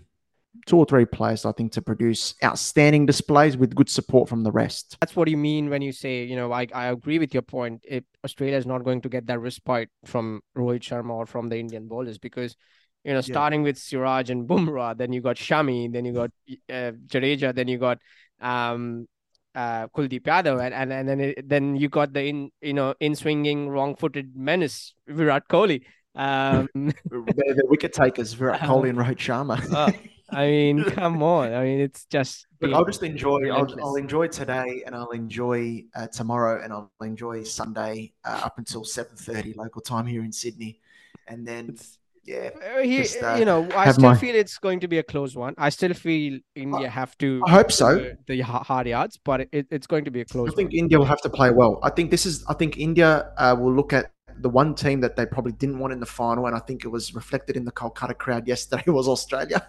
two 0.65 0.77
or 0.77 0.85
three 0.85 1.05
players, 1.05 1.45
I 1.45 1.51
think, 1.51 1.71
to 1.73 1.81
produce 1.81 2.35
outstanding 2.43 3.05
displays 3.05 3.57
with 3.57 3.75
good 3.75 3.89
support 3.89 4.29
from 4.29 4.43
the 4.43 4.51
rest. 4.51 4.97
That's 4.99 5.15
what 5.15 5.27
you 5.27 5.37
mean 5.37 5.69
when 5.69 5.81
you 5.81 5.91
say, 5.91 6.23
you 6.23 6.35
know, 6.35 6.51
I, 6.51 6.67
I 6.73 6.85
agree 6.87 7.19
with 7.19 7.33
your 7.33 7.41
point. 7.41 7.83
If 7.83 8.03
Australia 8.23 8.57
is 8.57 8.65
not 8.65 8.83
going 8.83 9.01
to 9.01 9.09
get 9.09 9.27
that 9.27 9.39
respite 9.39 9.89
from 10.05 10.41
Rohit 10.55 10.81
Sharma 10.81 11.11
or 11.11 11.25
from 11.25 11.49
the 11.49 11.57
Indian 11.57 11.87
bowlers, 11.87 12.17
because, 12.17 12.55
you 13.03 13.13
know, 13.13 13.21
starting 13.21 13.63
with 13.63 13.77
Siraj 13.77 14.29
and 14.29 14.47
Bumrah, 14.47 14.97
then 14.97 15.11
you 15.11 15.21
got 15.21 15.35
Shami, 15.35 15.91
then 15.91 16.05
you 16.05 16.13
got 16.13 16.31
uh, 16.69 16.91
Jadeja, 17.07 17.53
then 17.53 17.67
you 17.67 17.77
got 17.77 17.99
um, 18.39 19.07
uh, 19.55 19.87
Kuldeep 19.87 20.21
Yadav, 20.21 20.63
and, 20.63 20.73
and, 20.73 20.93
and 20.93 21.09
then 21.09 21.19
it, 21.19 21.49
then 21.49 21.75
you 21.75 21.89
got 21.89 22.13
the 22.13 22.23
in 22.23 22.49
you 22.61 22.73
know 22.73 22.95
in 22.99 23.15
swinging 23.15 23.69
wrong 23.69 23.95
footed 23.95 24.35
menace 24.35 24.93
Virat 25.07 25.47
Kohli. 25.47 25.83
Um, 26.15 26.67
They're 26.75 27.55
the 27.55 27.65
wicket 27.69 27.91
takers, 27.91 28.33
Virat 28.33 28.59
Kohli 28.61 28.89
and 28.89 28.99
Rohit 28.99 29.17
Sharma. 29.17 29.97
I 30.35 30.47
mean, 30.47 30.83
come 30.99 31.21
on. 31.23 31.53
I 31.53 31.63
mean, 31.63 31.79
it's 31.79 32.05
just 32.05 32.47
Look, 32.61 32.73
I'll 32.73 32.85
just 32.85 33.03
enjoy. 33.03 33.49
I'll. 33.51 33.67
I'll 33.81 33.95
enjoy 33.95 34.27
today, 34.27 34.83
and 34.85 34.95
I'll 34.95 35.11
enjoy 35.11 35.83
uh, 35.95 36.07
tomorrow, 36.07 36.63
and 36.63 36.71
I'll 36.71 36.91
enjoy 37.01 37.43
Sunday 37.43 38.13
uh, 38.25 38.41
up 38.45 38.57
until 38.57 38.83
seven 38.85 39.15
thirty 39.17 39.53
local 39.53 39.81
time 39.81 40.05
here 40.05 40.23
in 40.23 40.31
Sydney, 40.31 40.79
and 41.27 41.45
then 41.47 41.69
It's- 41.69 41.97
yeah, 42.25 42.51
Uh, 42.55 42.79
he, 42.83 42.99
just, 42.99 43.21
uh, 43.21 43.35
you 43.37 43.43
know, 43.43 43.67
I 43.75 43.91
still 43.91 44.11
my- 44.11 44.15
feel 44.15 44.33
it's 44.33 44.57
going 44.57 44.79
to 44.79 44.87
be 44.87 44.97
a 44.99 45.03
close 45.03 45.35
one. 45.35 45.55
I 45.57 45.67
still 45.67 45.93
feel 45.93 46.39
India 46.55 46.89
have 46.89 47.17
to. 47.17 47.43
I 47.45 47.51
hope 47.51 47.69
so. 47.69 47.99
do 47.99 48.15
The 48.27 48.39
hard 48.43 48.87
yards, 48.87 49.19
but 49.21 49.41
it, 49.51 49.67
it's 49.69 49.87
going 49.87 50.05
to 50.05 50.11
be 50.11 50.21
a 50.21 50.25
close 50.25 50.49
I 50.49 50.55
think 50.55 50.69
one. 50.69 50.77
India 50.79 50.97
will 50.97 51.05
have 51.05 51.19
to 51.23 51.29
play 51.29 51.51
well. 51.51 51.79
I 51.83 51.89
think 51.89 52.11
this 52.11 52.25
is. 52.25 52.45
I 52.47 52.53
think 52.53 52.77
India 52.77 53.29
uh, 53.37 53.57
will 53.59 53.73
look 53.73 53.91
at 53.91 54.11
the 54.39 54.49
one 54.49 54.75
team 54.75 55.01
that 55.01 55.15
they 55.15 55.25
probably 55.25 55.51
didn't 55.53 55.79
want 55.79 55.93
in 55.93 55.99
the 55.99 56.05
final, 56.05 56.45
and 56.47 56.55
I 56.55 56.59
think 56.59 56.83
it 56.85 56.89
was 56.89 57.13
reflected 57.15 57.55
in 57.57 57.65
the 57.65 57.71
Kolkata 57.71 58.17
crowd 58.17 58.47
yesterday. 58.53 58.83
Was 58.87 59.07
Australia? 59.07 59.67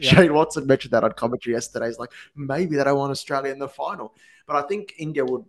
Yeah. 0.00 0.10
Shane 0.14 0.32
Watson 0.34 0.66
mentioned 0.66 0.92
that 0.92 1.04
on 1.04 1.12
commentary 1.12 1.54
yesterday. 1.54 1.86
He's 1.86 1.98
like, 1.98 2.12
maybe 2.34 2.76
they 2.76 2.84
don't 2.84 2.98
want 2.98 3.10
Australia 3.10 3.52
in 3.52 3.58
the 3.58 3.68
final, 3.68 4.14
but 4.46 4.56
I 4.56 4.62
think 4.68 4.94
India 4.98 5.24
would 5.24 5.44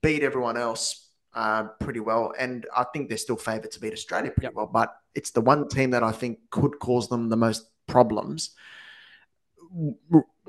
beat 0.00 0.22
everyone 0.22 0.56
else 0.56 1.08
uh, 1.34 1.64
pretty 1.80 2.00
well, 2.00 2.32
and 2.38 2.66
I 2.76 2.84
think 2.92 3.08
they're 3.08 3.18
still 3.18 3.36
favoured 3.36 3.70
to 3.72 3.80
beat 3.80 3.92
Australia 3.92 4.30
pretty 4.30 4.46
Yep. 4.46 4.54
well. 4.54 4.66
But 4.66 4.94
it's 5.14 5.30
the 5.30 5.40
one 5.40 5.68
team 5.68 5.90
that 5.90 6.02
I 6.02 6.12
think 6.12 6.38
could 6.50 6.78
cause 6.78 7.08
them 7.08 7.28
the 7.28 7.36
most 7.36 7.68
problems, 7.86 8.50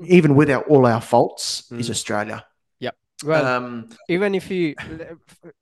even 0.06 0.34
without 0.34 0.66
all 0.68 0.86
our 0.86 1.00
faults, 1.00 1.70
is 1.72 1.88
Mm. 1.88 1.90
Australia. 1.90 2.46
Well, 3.24 3.46
um, 3.46 3.88
even 4.08 4.34
if 4.34 4.50
you, 4.50 4.74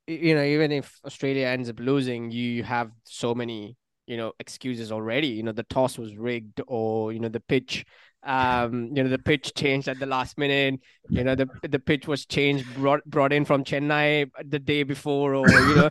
you 0.06 0.34
know, 0.34 0.42
even 0.42 0.72
if 0.72 0.98
Australia 1.04 1.46
ends 1.46 1.70
up 1.70 1.78
losing, 1.80 2.30
you 2.30 2.62
have 2.64 2.90
so 3.04 3.34
many, 3.34 3.76
you 4.06 4.16
know, 4.16 4.32
excuses 4.40 4.90
already. 4.92 5.28
You 5.28 5.42
know, 5.42 5.52
the 5.52 5.62
toss 5.64 5.96
was 5.98 6.16
rigged, 6.16 6.60
or 6.66 7.12
you 7.12 7.20
know, 7.20 7.28
the 7.28 7.40
pitch, 7.40 7.84
um, 8.24 8.90
you 8.94 9.02
know, 9.02 9.08
the 9.08 9.18
pitch 9.18 9.52
changed 9.54 9.88
at 9.88 9.98
the 9.98 10.06
last 10.06 10.38
minute. 10.38 10.80
You 11.08 11.24
know, 11.24 11.34
the 11.34 11.48
the 11.68 11.78
pitch 11.78 12.06
was 12.06 12.26
changed, 12.26 12.66
brought 12.74 13.04
brought 13.04 13.32
in 13.32 13.44
from 13.44 13.64
Chennai 13.64 14.30
the 14.44 14.58
day 14.58 14.82
before, 14.82 15.34
or 15.34 15.48
you 15.48 15.74
know, 15.76 15.88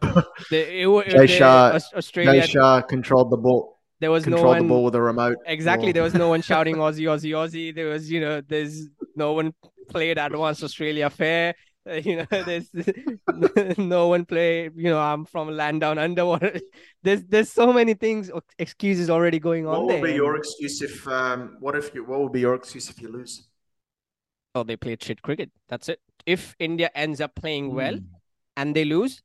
the, 0.49 0.81
it, 0.81 0.87
wa- 0.87 1.03
Jay 1.03 1.17
the- 1.17 1.27
Shah- 1.27 1.79
Australia. 1.95 2.41
Jay 2.41 2.47
Shah 2.47 2.81
controlled 2.81 3.31
the 3.31 3.37
ball, 3.37 3.80
there 4.01 4.11
was 4.11 4.25
no 4.27 4.35
controlled 4.35 4.57
the 4.57 4.61
one 4.63 4.67
ball 4.67 4.83
with 4.83 4.95
a 4.95 5.01
remote. 5.01 5.37
Exactly. 5.45 5.89
Or- 5.91 5.93
There 5.93 6.03
was 6.03 6.13
no 6.13 6.27
one 6.29 6.41
shouting 6.49 6.75
Aussie, 6.75 7.07
Aussie, 7.13 7.31
Aussie. 7.41 7.73
There 7.73 7.87
was, 7.93 8.11
you 8.11 8.19
know, 8.19 8.41
there's 8.41 8.87
no 9.15 9.33
one 9.33 9.53
played 9.89 10.17
Advanced 10.17 10.63
Australia 10.63 11.09
Fair. 11.09 11.55
Uh, 11.89 11.93
you 11.93 12.15
know, 12.17 12.25
there's 12.45 12.69
no 13.77 14.07
one 14.09 14.25
play. 14.25 14.69
You 14.75 14.89
know, 14.93 14.99
I'm 14.99 15.25
from 15.25 15.49
land 15.61 15.81
down 15.81 15.97
under. 15.97 16.59
There's 17.03 17.23
there's 17.23 17.51
so 17.51 17.71
many 17.73 17.93
things, 17.95 18.29
excuses 18.59 19.09
already 19.09 19.39
going 19.39 19.65
on 19.65 19.73
What 19.85 19.87
there. 19.87 20.01
will 20.01 20.07
be 20.09 20.13
your 20.15 20.35
excuse 20.35 20.81
if? 20.81 21.07
Um, 21.07 21.57
what 21.59 21.75
if 21.75 21.93
you? 21.95 22.03
What 22.05 22.19
will 22.19 22.29
be 22.29 22.41
your 22.41 22.55
excuse 22.55 22.89
if 22.89 23.01
you 23.01 23.09
lose? 23.11 23.47
Oh, 24.53 24.63
they 24.63 24.75
played 24.77 25.01
shit 25.01 25.21
cricket. 25.21 25.49
That's 25.69 25.89
it. 25.89 25.99
If 26.25 26.55
India 26.59 26.89
ends 26.93 27.21
up 27.21 27.33
playing 27.35 27.73
well 27.73 27.95
Mm. 27.95 28.05
and 28.57 28.75
they 28.75 28.85
lose, 28.85 29.23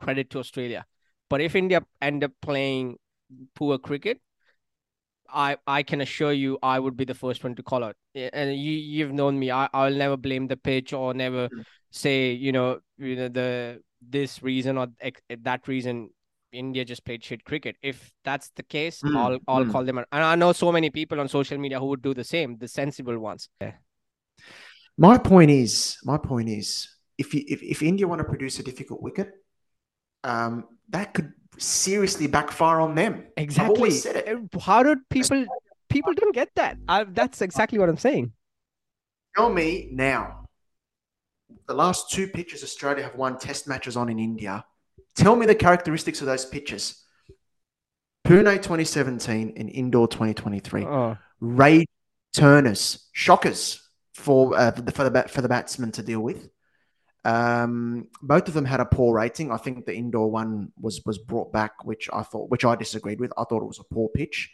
credit 0.00 0.28
to 0.30 0.40
Australia. 0.40 0.84
But 1.30 1.40
if 1.40 1.54
India 1.56 1.80
end 2.02 2.22
up 2.24 2.32
playing 2.42 2.98
poor 3.54 3.78
cricket, 3.78 4.20
I 5.28 5.56
I 5.66 5.82
can 5.82 6.00
assure 6.00 6.32
you 6.32 6.58
I 6.62 6.78
would 6.78 6.96
be 6.96 7.04
the 7.04 7.14
first 7.14 7.44
one 7.44 7.54
to 7.56 7.62
call 7.62 7.84
out. 7.84 7.96
And 8.14 8.56
you 8.56 8.72
you've 8.72 9.12
known 9.12 9.38
me. 9.38 9.50
I 9.50 9.68
I'll 9.72 9.92
never 9.94 10.16
blame 10.16 10.46
the 10.46 10.56
pitch 10.56 10.92
or 10.92 11.14
never 11.14 11.48
say 11.90 12.32
you 12.32 12.52
know 12.52 12.80
you 12.98 13.16
know 13.16 13.28
the 13.28 13.80
this 14.00 14.42
reason 14.42 14.78
or 14.78 14.88
that 15.42 15.68
reason. 15.68 16.10
India 16.52 16.84
just 16.84 17.04
played 17.04 17.24
shit 17.24 17.44
cricket. 17.44 17.74
If 17.82 18.12
that's 18.24 18.50
the 18.54 18.62
case, 18.62 19.00
Mm, 19.02 19.16
I'll 19.16 19.38
I'll 19.48 19.64
mm. 19.64 19.72
call 19.72 19.84
them 19.84 19.98
out. 19.98 20.06
And 20.12 20.22
I 20.22 20.36
know 20.36 20.52
so 20.52 20.70
many 20.70 20.88
people 20.88 21.18
on 21.18 21.26
social 21.28 21.58
media 21.58 21.80
who 21.80 21.86
would 21.86 22.00
do 22.00 22.14
the 22.14 22.22
same, 22.22 22.58
the 22.58 22.68
sensible 22.68 23.18
ones. 23.18 23.48
Yeah. 23.60 23.72
My 24.96 25.18
point 25.18 25.50
is, 25.50 25.98
my 26.04 26.16
point 26.16 26.48
is, 26.48 26.88
if 27.18 27.34
you 27.34 27.42
if, 27.48 27.60
if 27.60 27.82
India 27.82 28.06
want 28.06 28.20
to 28.20 28.24
produce 28.24 28.60
a 28.60 28.62
difficult 28.62 29.02
wicket, 29.02 29.32
um, 30.22 30.68
that 30.90 31.12
could 31.12 31.32
seriously 31.58 32.26
backfire 32.26 32.80
on 32.80 32.94
them. 32.94 33.26
Exactly. 33.36 33.76
always 33.76 34.02
said 34.02 34.16
it. 34.16 34.38
How 34.60 34.82
did 34.82 34.98
people 35.08 35.44
people 35.88 36.12
don't 36.14 36.34
get 36.34 36.50
that? 36.56 36.78
I, 36.88 37.04
that's 37.04 37.42
exactly 37.42 37.78
what 37.78 37.88
I'm 37.88 37.98
saying. 37.98 38.32
Tell 39.36 39.52
me 39.52 39.88
now. 39.92 40.46
The 41.66 41.74
last 41.74 42.10
two 42.10 42.28
pitches 42.28 42.62
Australia 42.62 43.02
have 43.04 43.14
won 43.14 43.38
Test 43.38 43.66
matches 43.68 43.96
on 43.96 44.08
in 44.08 44.18
India. 44.18 44.64
Tell 45.14 45.36
me 45.36 45.46
the 45.46 45.54
characteristics 45.54 46.20
of 46.20 46.26
those 46.26 46.44
pitches. 46.44 47.02
Pune 48.26 48.56
2017 48.56 49.54
and 49.56 49.70
Indore 49.70 50.08
2023. 50.08 50.84
Oh, 50.84 51.16
Ray 51.40 51.86
Turners, 52.34 53.08
shockers 53.12 53.80
for 54.14 54.58
uh, 54.58 54.72
for 54.72 54.82
the 54.82 54.92
for 54.92 55.04
the, 55.04 55.10
bat, 55.10 55.30
for 55.30 55.42
the 55.42 55.48
batsman 55.48 55.92
to 55.92 56.02
deal 56.02 56.20
with. 56.20 56.48
Um, 57.24 58.08
both 58.22 58.48
of 58.48 58.54
them 58.54 58.64
had 58.64 58.80
a 58.80 58.84
poor 58.84 59.14
rating. 59.16 59.50
I 59.50 59.56
think 59.56 59.86
the 59.86 59.94
Indore 59.94 60.30
one 60.30 60.72
was 60.78 61.00
was 61.06 61.18
brought 61.18 61.52
back, 61.52 61.84
which 61.84 62.08
I 62.12 62.22
thought, 62.22 62.50
which 62.50 62.64
I 62.64 62.74
disagreed 62.76 63.20
with. 63.20 63.32
I 63.38 63.44
thought 63.44 63.62
it 63.62 63.66
was 63.66 63.78
a 63.78 63.94
poor 63.94 64.08
pitch, 64.10 64.52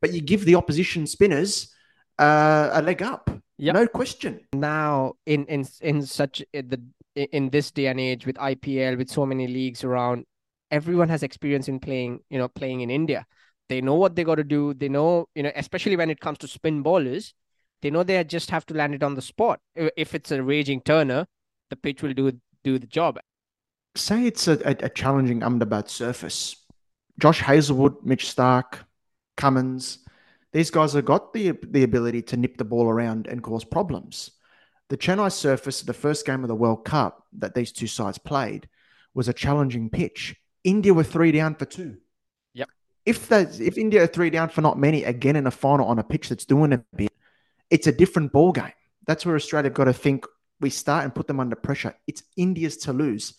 but 0.00 0.12
you 0.12 0.20
give 0.20 0.44
the 0.44 0.54
opposition 0.56 1.06
spinners 1.06 1.72
uh, 2.18 2.70
a 2.72 2.82
leg 2.82 3.02
up, 3.02 3.30
Yep. 3.58 3.74
no 3.74 3.86
question. 3.86 4.40
now 4.52 5.14
in 5.26 5.46
in 5.46 5.66
in 5.80 6.02
such 6.02 6.42
in 6.52 6.68
the 6.68 6.80
in 7.14 7.48
this 7.50 7.70
day 7.70 7.86
and 7.86 8.00
age 8.00 8.26
with 8.26 8.36
IPL 8.36 8.98
with 8.98 9.08
so 9.08 9.24
many 9.24 9.46
leagues 9.46 9.84
around, 9.84 10.26
everyone 10.70 11.08
has 11.08 11.22
experience 11.22 11.68
in 11.68 11.78
playing. 11.80 12.20
You 12.28 12.38
know, 12.38 12.48
playing 12.48 12.80
in 12.82 12.90
India. 12.90 13.24
They 13.70 13.80
know 13.80 13.94
what 13.94 14.14
they 14.14 14.24
got 14.24 14.34
to 14.34 14.44
do. 14.44 14.74
They 14.74 14.90
know, 14.90 15.26
you 15.34 15.42
know, 15.42 15.50
especially 15.56 15.96
when 15.96 16.10
it 16.10 16.20
comes 16.20 16.36
to 16.38 16.48
spin 16.48 16.82
bowlers, 16.82 17.32
they 17.80 17.90
know 17.90 18.02
they 18.02 18.22
just 18.24 18.50
have 18.50 18.66
to 18.66 18.74
land 18.74 18.94
it 18.94 19.02
on 19.02 19.14
the 19.14 19.22
spot. 19.22 19.60
If 19.74 19.90
if 19.96 20.14
it's 20.14 20.30
a 20.32 20.42
raging 20.42 20.82
turner, 20.82 21.26
the 21.70 21.76
pitch 21.76 22.02
will 22.02 22.14
do 22.14 22.32
do 22.62 22.78
the 22.78 22.86
job. 22.86 23.18
say 23.96 24.26
it's 24.26 24.48
a, 24.48 24.58
a, 24.66 24.86
a 24.86 24.88
challenging 24.88 25.42
Ahmedabad 25.42 25.88
surface. 25.88 26.56
Josh 27.18 27.40
Hazlewood, 27.40 28.04
Mitch 28.04 28.26
Starc, 28.26 28.80
Cummins, 29.36 29.98
these 30.52 30.70
guys 30.70 30.92
have 30.92 31.04
got 31.04 31.32
the 31.32 31.52
the 31.68 31.82
ability 31.82 32.22
to 32.22 32.36
nip 32.36 32.56
the 32.56 32.64
ball 32.64 32.88
around 32.88 33.26
and 33.26 33.42
cause 33.42 33.64
problems. 33.64 34.30
The 34.88 34.96
Chennai 34.96 35.32
surface, 35.32 35.82
the 35.82 35.92
first 35.92 36.26
game 36.26 36.42
of 36.44 36.48
the 36.48 36.54
World 36.54 36.84
Cup 36.84 37.24
that 37.38 37.54
these 37.54 37.72
two 37.72 37.86
sides 37.86 38.18
played, 38.18 38.68
was 39.14 39.28
a 39.28 39.32
challenging 39.32 39.90
pitch. 39.90 40.36
India 40.62 40.94
were 40.94 41.04
three 41.04 41.32
down 41.32 41.54
for 41.56 41.64
two. 41.64 41.96
Yep. 42.54 42.68
If 43.04 43.28
that 43.28 43.60
if 43.60 43.76
India 43.76 44.04
are 44.04 44.06
three 44.06 44.30
down 44.30 44.48
for 44.48 44.60
not 44.60 44.78
many 44.78 45.04
again 45.04 45.36
in 45.36 45.46
a 45.46 45.50
final 45.50 45.86
on 45.86 45.98
a 45.98 46.04
pitch 46.04 46.28
that's 46.28 46.44
doing 46.44 46.72
a 46.72 46.78
bit, 46.94 47.12
it's 47.70 47.86
a 47.86 47.92
different 47.92 48.32
ball 48.32 48.52
game. 48.52 48.72
That's 49.06 49.26
where 49.26 49.34
Australia 49.36 49.70
got 49.70 49.84
to 49.84 49.92
think. 49.92 50.24
We 50.60 50.70
start 50.70 51.04
and 51.04 51.14
put 51.14 51.26
them 51.26 51.40
under 51.40 51.56
pressure. 51.56 51.94
It's 52.06 52.22
India's 52.36 52.76
to 52.78 52.92
lose. 52.92 53.34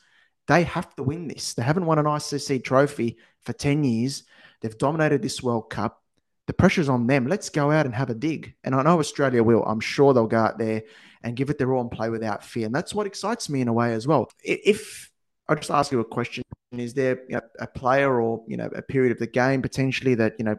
They 0.47 0.63
have 0.63 0.95
to 0.95 1.03
win 1.03 1.27
this. 1.27 1.53
They 1.53 1.63
haven't 1.63 1.85
won 1.85 1.99
an 1.99 2.05
ICC 2.05 2.63
trophy 2.63 3.17
for 3.41 3.53
10 3.53 3.83
years. 3.83 4.23
They've 4.61 4.77
dominated 4.77 5.21
this 5.21 5.41
World 5.41 5.69
Cup 5.69 6.01
the 6.47 6.53
pressure's 6.53 6.89
on 6.89 7.07
them. 7.07 7.27
Let's 7.27 7.49
go 7.49 7.71
out 7.71 7.85
and 7.85 7.95
have 7.95 8.09
a 8.09 8.13
dig. 8.13 8.53
And 8.63 8.75
I 8.75 8.83
know 8.83 8.99
Australia 8.99 9.43
will. 9.43 9.63
I'm 9.63 9.79
sure 9.79 10.13
they'll 10.13 10.27
go 10.27 10.37
out 10.37 10.59
there 10.59 10.83
and 11.23 11.35
give 11.35 11.49
it 11.49 11.57
their 11.57 11.73
all 11.73 11.81
and 11.81 11.91
play 11.91 12.09
without 12.09 12.43
fear. 12.43 12.67
And 12.67 12.75
that's 12.75 12.93
what 12.93 13.07
excites 13.07 13.49
me 13.49 13.61
in 13.61 13.67
a 13.67 13.73
way 13.73 13.93
as 13.93 14.05
well. 14.05 14.29
If 14.43 15.11
I'll 15.47 15.55
just 15.55 15.71
ask 15.71 15.91
you 15.91 15.99
a 15.99 16.05
question: 16.05 16.43
Is 16.71 16.93
there 16.93 17.21
you 17.29 17.35
know, 17.35 17.41
a 17.59 17.67
player 17.67 18.21
or 18.21 18.43
you 18.47 18.57
know 18.57 18.69
a 18.75 18.81
period 18.81 19.11
of 19.11 19.19
the 19.19 19.27
game 19.27 19.61
potentially 19.61 20.15
that 20.15 20.35
you 20.37 20.45
know 20.45 20.57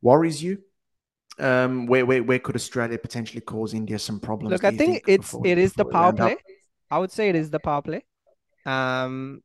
worries 0.00 0.42
you? 0.42 0.62
Um, 1.40 1.86
where, 1.86 2.04
where 2.04 2.22
where 2.22 2.38
could 2.38 2.56
Australia 2.56 2.98
potentially 2.98 3.40
cause 3.40 3.74
India 3.74 3.98
some 3.98 4.18
problems? 4.18 4.52
Look, 4.52 4.64
I 4.64 4.70
think, 4.70 5.04
think 5.04 5.04
it's 5.06 5.34
it 5.44 5.58
is 5.58 5.72
the 5.72 5.84
power 5.84 6.12
play. 6.12 6.32
Up? 6.32 6.38
I 6.90 6.98
would 6.98 7.12
say 7.12 7.28
it 7.28 7.36
is 7.36 7.50
the 7.50 7.60
power 7.60 7.82
play. 7.82 8.04
Um, 8.66 9.42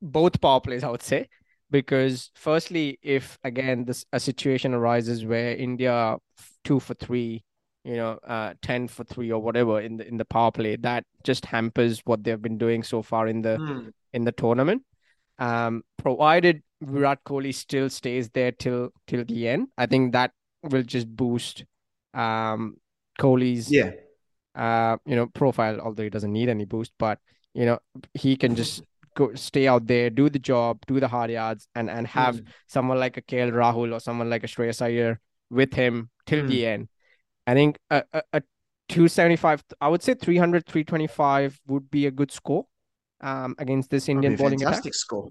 both 0.00 0.40
power 0.40 0.60
plays, 0.60 0.84
I 0.84 0.90
would 0.90 1.02
say 1.02 1.28
because 1.70 2.30
firstly 2.34 2.98
if 3.02 3.38
again 3.44 3.84
this 3.84 4.04
a 4.12 4.20
situation 4.20 4.74
arises 4.74 5.24
where 5.24 5.54
india 5.56 6.16
two 6.64 6.80
for 6.80 6.94
three 6.94 7.44
you 7.84 7.96
know 7.96 8.12
uh 8.26 8.54
10 8.62 8.88
for 8.88 9.04
3 9.04 9.32
or 9.32 9.40
whatever 9.40 9.80
in 9.80 9.96
the 9.96 10.06
in 10.06 10.16
the 10.16 10.24
power 10.24 10.50
play 10.50 10.76
that 10.76 11.04
just 11.24 11.44
hampers 11.44 12.00
what 12.04 12.24
they've 12.24 12.42
been 12.42 12.58
doing 12.58 12.82
so 12.82 13.02
far 13.02 13.28
in 13.28 13.42
the 13.42 13.56
mm. 13.58 13.92
in 14.12 14.24
the 14.24 14.32
tournament 14.32 14.82
um 15.38 15.82
provided 15.96 16.62
virat 16.82 17.22
kohli 17.24 17.54
still 17.54 17.88
stays 17.88 18.30
there 18.30 18.52
till 18.52 18.90
till 19.06 19.24
the 19.24 19.48
end 19.48 19.68
i 19.78 19.86
think 19.86 20.12
that 20.12 20.32
will 20.70 20.82
just 20.82 21.08
boost 21.08 21.64
um 22.14 22.76
kohli's 23.20 23.70
yeah 23.70 23.90
uh 24.54 24.96
you 25.04 25.16
know 25.16 25.26
profile 25.26 25.80
although 25.80 26.02
he 26.02 26.10
doesn't 26.10 26.32
need 26.32 26.48
any 26.48 26.64
boost 26.64 26.92
but 26.98 27.18
you 27.54 27.66
know 27.66 27.78
he 28.14 28.36
can 28.36 28.54
just 28.54 28.82
go 29.18 29.34
stay 29.34 29.66
out 29.66 29.86
there, 29.86 30.10
do 30.10 30.30
the 30.30 30.38
job, 30.38 30.78
do 30.86 31.00
the 31.00 31.08
hard 31.08 31.30
yards, 31.30 31.68
and 31.74 31.90
and 31.90 32.06
have 32.06 32.36
mm. 32.36 32.46
someone 32.68 32.98
like 33.00 33.16
a 33.16 33.22
KL 33.22 33.52
Rahul 33.52 33.92
or 33.92 34.00
someone 34.00 34.30
like 34.30 34.44
a 34.44 34.46
Shreyas 34.46 34.80
Iyer 34.80 35.20
with 35.50 35.74
him 35.74 36.10
till 36.24 36.44
mm. 36.44 36.48
the 36.48 36.66
end. 36.66 36.88
I 37.46 37.54
think 37.54 37.78
a, 37.90 38.04
a, 38.12 38.22
a 38.34 38.40
275, 38.88 39.64
I 39.80 39.88
would 39.88 40.02
say 40.02 40.14
300, 40.14 40.66
325 40.66 41.60
would 41.66 41.90
be 41.90 42.06
a 42.06 42.10
good 42.10 42.30
score 42.30 42.66
um, 43.20 43.56
against 43.58 43.90
this 43.90 44.08
Indian 44.08 44.36
bowling 44.36 44.60
fantastic 44.60 44.92
attack. 44.92 44.94
score. 44.94 45.28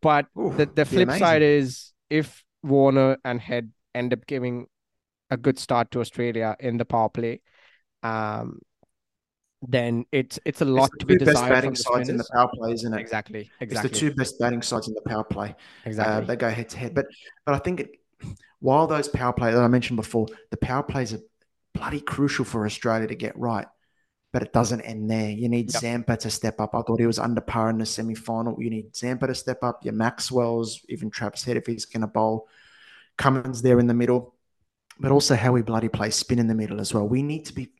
But 0.00 0.26
Ooh, 0.38 0.54
the, 0.56 0.66
the 0.66 0.84
flip 0.84 1.10
side 1.10 1.42
is 1.42 1.92
if 2.08 2.44
Warner 2.62 3.18
and 3.24 3.40
Head 3.40 3.70
end 3.98 4.12
up 4.12 4.26
giving 4.26 4.66
a 5.30 5.36
good 5.36 5.58
start 5.58 5.90
to 5.90 6.00
Australia 6.00 6.56
in 6.60 6.78
the 6.78 6.84
power 6.84 7.08
play, 7.08 7.40
um, 8.02 8.60
then 9.62 10.06
it's 10.12 10.38
it's 10.44 10.60
a 10.60 10.64
lot 10.64 10.90
it's 10.94 10.98
to 10.98 11.06
be 11.06 11.16
desired. 11.16 11.34
Best 11.34 11.48
batting 11.48 11.74
sides 11.74 12.08
in 12.08 12.16
the 12.16 12.28
power 12.32 12.48
play, 12.54 12.72
isn't 12.72 12.94
it? 12.94 13.00
Exactly, 13.00 13.50
exactly. 13.60 13.90
It's 13.90 14.00
the 14.00 14.06
two 14.08 14.14
best 14.14 14.38
batting 14.38 14.62
sides 14.62 14.88
in 14.88 14.94
the 14.94 15.02
power 15.02 15.24
play. 15.24 15.54
Exactly, 15.84 16.14
uh, 16.14 16.20
they 16.20 16.36
go 16.36 16.48
head 16.48 16.68
to 16.70 16.78
head. 16.78 16.94
But 16.94 17.06
but 17.44 17.54
I 17.54 17.58
think 17.58 17.80
it, 17.80 17.90
while 18.60 18.86
those 18.86 19.08
power 19.08 19.32
plays 19.32 19.54
that 19.54 19.62
I 19.62 19.68
mentioned 19.68 19.96
before, 19.96 20.26
the 20.50 20.56
power 20.56 20.82
plays 20.82 21.12
are 21.12 21.20
bloody 21.74 22.00
crucial 22.00 22.44
for 22.44 22.66
Australia 22.66 23.08
to 23.08 23.14
get 23.14 23.36
right. 23.36 23.66
But 24.30 24.42
it 24.42 24.52
doesn't 24.52 24.82
end 24.82 25.10
there. 25.10 25.30
You 25.30 25.48
need 25.48 25.72
yep. 25.72 25.80
Zampa 25.80 26.16
to 26.18 26.30
step 26.30 26.60
up. 26.60 26.74
I 26.74 26.82
thought 26.82 27.00
he 27.00 27.06
was 27.06 27.18
under 27.18 27.40
par 27.40 27.70
in 27.70 27.78
the 27.78 27.86
semi 27.86 28.14
final. 28.14 28.62
You 28.62 28.68
need 28.68 28.94
Zampa 28.94 29.26
to 29.26 29.34
step 29.34 29.64
up. 29.64 29.84
Your 29.84 29.94
Maxwell's, 29.94 30.84
even 30.88 31.10
Travis 31.10 31.44
Head 31.44 31.56
if 31.56 31.66
he's 31.66 31.86
going 31.86 32.02
to 32.02 32.06
bowl. 32.06 32.46
Cummins 33.18 33.60
there 33.60 33.78
in 33.78 33.86
the 33.86 33.94
middle, 33.94 34.34
but 34.98 35.12
also 35.12 35.34
how 35.34 35.52
we 35.52 35.62
bloody 35.62 35.88
play 35.88 36.10
spin 36.10 36.38
in 36.38 36.46
the 36.46 36.54
middle 36.54 36.80
as 36.80 36.94
well. 36.94 37.06
We 37.06 37.22
need 37.22 37.44
to 37.46 37.52
be 37.52 37.72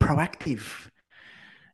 proactive 0.00 0.90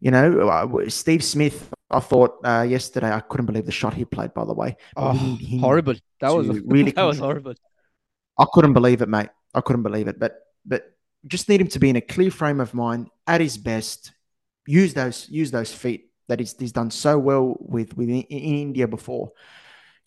you 0.02 0.10
know, 0.10 0.48
uh, 0.48 0.88
Steve 0.90 1.22
Smith. 1.22 1.70
I 1.88 2.00
thought 2.00 2.40
uh, 2.44 2.66
yesterday 2.68 3.12
I 3.12 3.20
couldn't 3.20 3.46
believe 3.46 3.66
the 3.66 3.72
shot 3.72 3.94
he 3.94 4.04
played. 4.04 4.34
By 4.34 4.44
the 4.44 4.52
way, 4.52 4.76
oh, 4.96 5.38
horrible! 5.60 5.94
That 6.20 6.30
was 6.30 6.48
really 6.64 6.90
that 6.90 7.04
was 7.04 7.20
horrible. 7.20 7.54
I 8.36 8.44
couldn't 8.52 8.72
believe 8.72 9.00
it, 9.00 9.08
mate. 9.08 9.28
I 9.54 9.60
couldn't 9.60 9.84
believe 9.84 10.08
it. 10.08 10.18
But 10.18 10.40
but 10.66 10.92
just 11.28 11.48
need 11.48 11.60
him 11.60 11.68
to 11.68 11.78
be 11.78 11.88
in 11.88 11.94
a 11.94 12.00
clear 12.00 12.32
frame 12.32 12.58
of 12.58 12.74
mind 12.74 13.10
at 13.28 13.40
his 13.40 13.56
best. 13.56 14.10
Use 14.66 14.92
those 14.92 15.28
use 15.30 15.52
those 15.52 15.72
feet 15.72 16.10
that 16.26 16.40
he's, 16.40 16.56
he's 16.58 16.72
done 16.72 16.90
so 16.90 17.16
well 17.16 17.56
with 17.60 17.96
with 17.96 18.08
in, 18.08 18.22
in 18.22 18.54
India 18.56 18.88
before. 18.88 19.30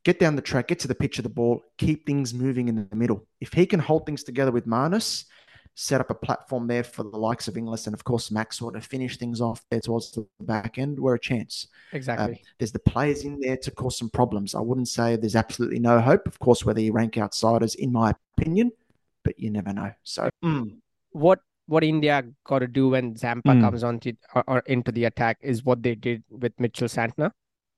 Get 0.06 0.20
down 0.20 0.36
the 0.36 0.42
track, 0.42 0.68
get 0.68 0.80
to 0.80 0.88
the 0.88 0.96
pitch 0.96 1.18
of 1.18 1.24
the 1.24 1.30
ball, 1.30 1.64
keep 1.78 2.06
things 2.06 2.34
moving 2.34 2.70
in 2.70 2.88
the 2.90 2.96
middle. 2.96 3.26
If 3.42 3.52
he 3.52 3.66
can 3.66 3.80
hold 3.80 4.06
things 4.06 4.24
together 4.24 4.52
with 4.52 4.68
Marnus, 4.68 5.26
set 5.74 6.00
up 6.00 6.10
a 6.10 6.16
platform 6.16 6.68
there 6.68 6.84
for 6.84 7.04
the 7.04 7.18
likes 7.18 7.48
of 7.48 7.58
Inglis 7.58 7.88
and, 7.88 7.94
of 7.94 8.04
course, 8.04 8.32
Maxwell 8.32 8.72
to 8.72 8.82
finish 8.82 9.18
things 9.18 9.42
off 9.42 9.64
there 9.70 9.82
towards 9.82 10.12
the 10.12 10.26
back 10.40 10.78
end, 10.78 10.98
we're 10.98 11.16
a 11.16 11.20
chance. 11.20 11.68
Exactly. 11.92 12.36
Uh, 12.36 12.48
there's 12.60 12.72
the 12.72 12.80
players 12.80 13.24
in 13.24 13.40
there 13.40 13.58
to 13.58 13.72
cause 13.72 13.98
some 13.98 14.10
problems. 14.10 14.56
I 14.56 14.62
wouldn't 14.62 14.88
say 14.88 15.16
there's 15.16 15.36
absolutely 15.36 15.80
no 15.80 16.00
hope, 16.00 16.28
of 16.28 16.40
course, 16.40 16.64
whether 16.64 16.80
you 16.80 16.94
rank 16.94 17.18
outsiders, 17.18 17.76
in 17.76 17.92
my 17.92 18.14
opinion, 18.38 18.72
but 19.24 19.38
you 19.40 19.50
never 19.50 19.74
know. 19.74 19.92
So, 20.04 20.30
mm. 20.44 20.78
what 21.12 21.40
what 21.68 21.84
India 21.84 22.24
got 22.46 22.60
to 22.60 22.68
do 22.68 22.90
when 22.90 23.16
Zampa 23.16 23.50
mm. 23.50 23.62
comes 23.62 23.84
on 23.84 24.00
to, 24.02 24.14
or, 24.36 24.44
or, 24.48 24.60
into 24.68 24.92
the 24.92 25.06
attack 25.06 25.40
is 25.42 25.66
what 25.66 25.82
they 25.82 25.96
did 25.96 26.24
with 26.30 26.54
Mitchell 26.60 26.88
Santner. 26.88 27.32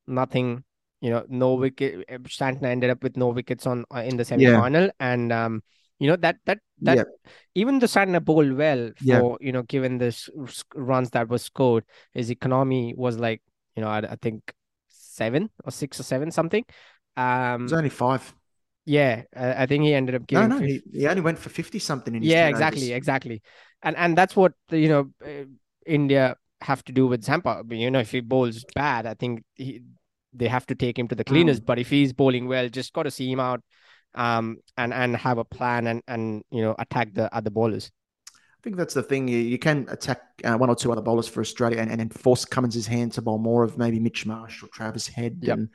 Nothing, 0.07 0.63
you 1.01 1.09
know, 1.09 1.25
no 1.27 1.53
wicket. 1.53 2.07
Santner 2.23 2.67
ended 2.67 2.89
up 2.89 3.03
with 3.03 3.17
no 3.17 3.29
wickets 3.29 3.67
on 3.67 3.85
uh, 3.93 3.99
in 3.99 4.17
the 4.17 4.25
semi 4.25 4.45
final, 4.45 4.85
yeah. 4.85 4.91
and 4.99 5.31
um, 5.31 5.63
you 5.99 6.07
know 6.07 6.15
that 6.17 6.37
that 6.45 6.59
that 6.81 6.97
yep. 6.97 7.07
even 7.55 7.79
the 7.79 7.87
Santner 7.87 8.23
bowled 8.23 8.53
well 8.53 8.91
for 8.97 9.03
yep. 9.03 9.37
you 9.41 9.51
know 9.51 9.63
given 9.63 9.97
the 9.97 10.15
runs 10.75 11.11
that 11.11 11.27
was 11.29 11.43
scored. 11.43 11.83
His 12.13 12.29
economy 12.29 12.93
was 12.95 13.17
like 13.17 13.41
you 13.75 13.81
know 13.81 13.89
I, 13.89 13.99
I 13.99 14.15
think 14.21 14.53
seven 14.89 15.49
or 15.63 15.71
six 15.71 15.99
or 15.99 16.03
seven 16.03 16.31
something. 16.31 16.63
Um, 17.15 17.61
it 17.61 17.63
was 17.63 17.73
only 17.73 17.89
five. 17.89 18.33
Yeah, 18.85 19.23
I, 19.35 19.63
I 19.63 19.65
think 19.65 19.83
he 19.83 19.93
ended 19.93 20.15
up 20.15 20.25
giving. 20.27 20.49
No, 20.49 20.59
no, 20.59 20.65
he, 20.65 20.81
he, 20.91 21.07
only 21.07 21.21
went 21.21 21.39
for 21.39 21.49
fifty 21.49 21.79
something. 21.79 22.15
In 22.15 22.21
his 22.21 22.31
yeah, 22.31 22.47
exactly, 22.47 22.93
exactly, 22.93 23.41
and 23.83 23.95
and 23.97 24.17
that's 24.17 24.35
what 24.35 24.53
you 24.71 24.87
know 24.89 25.11
uh, 25.25 25.45
India 25.85 26.37
have 26.61 26.83
to 26.85 26.91
do 26.91 27.07
with 27.07 27.23
Zampa. 27.23 27.63
You 27.69 27.91
know, 27.91 27.99
if 27.99 28.11
he 28.11 28.21
bowls 28.21 28.65
bad, 28.75 29.05
I 29.05 29.13
think 29.15 29.43
he, 29.55 29.81
they 30.37 30.47
have 30.47 30.65
to 30.67 30.75
take 30.75 30.97
him 30.97 31.07
to 31.07 31.15
the 31.15 31.23
cleaners. 31.23 31.59
Mm. 31.59 31.65
But 31.65 31.79
if 31.79 31.89
he's 31.89 32.13
bowling 32.13 32.47
well, 32.47 32.69
just 32.69 32.93
got 32.93 33.03
to 33.03 33.11
see 33.11 33.31
him 33.31 33.39
out 33.39 33.61
um, 34.15 34.57
and 34.77 34.93
and 34.93 35.15
have 35.15 35.37
a 35.37 35.45
plan 35.45 35.87
and 35.87 36.01
and 36.07 36.43
you 36.51 36.61
know 36.61 36.75
attack 36.79 37.13
the 37.13 37.33
other 37.33 37.49
bowlers. 37.49 37.91
I 38.33 38.59
think 38.63 38.75
that's 38.75 38.95
the 38.95 39.03
thing. 39.03 39.27
You, 39.27 39.37
you 39.37 39.59
can 39.59 39.87
attack 39.89 40.21
uh, 40.43 40.57
one 40.57 40.69
or 40.69 40.75
two 40.75 40.91
other 40.91 41.01
bowlers 41.01 41.27
for 41.27 41.41
Australia 41.41 41.77
and, 41.79 41.91
and 41.91 41.99
then 41.99 42.09
force 42.09 42.43
Cummins' 42.43 42.87
hand 42.87 43.13
to 43.13 43.21
bowl 43.21 43.37
more 43.37 43.63
of 43.63 43.77
maybe 43.77 43.99
Mitch 43.99 44.25
Marsh 44.25 44.63
or 44.63 44.67
Travis 44.69 45.07
Head. 45.07 45.37
Yep. 45.41 45.57
And 45.57 45.69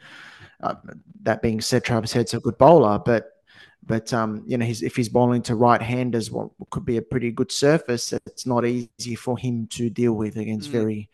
uh, 0.63 0.75
that 1.23 1.43
being 1.43 1.61
said, 1.61 1.85
Travis 1.85 2.13
Head's 2.13 2.35
a 2.35 2.41
good 2.41 2.59
bowler, 2.59 2.99
but 2.99 3.31
but 3.85 4.13
um, 4.13 4.43
you 4.47 4.59
know, 4.59 4.67
he's, 4.67 4.83
if 4.83 4.95
he's 4.95 5.09
bowling 5.09 5.43
to 5.43 5.55
right-handers, 5.55 6.31
what 6.31 6.51
could 6.71 6.85
be 6.85 6.99
a 6.99 7.03
pretty 7.03 7.33
good 7.33 7.51
surface, 7.51 8.13
it's 8.13 8.47
not 8.47 8.65
easy 8.65 9.15
for 9.17 9.37
him 9.37 9.67
to 9.69 9.91
deal 9.91 10.13
with 10.13 10.37
against 10.37 10.69
mm. 10.69 10.73
very 10.73 11.11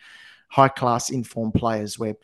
high-class 0.50 1.10
informed 1.10 1.54
players. 1.54 1.98
Where 1.98 2.16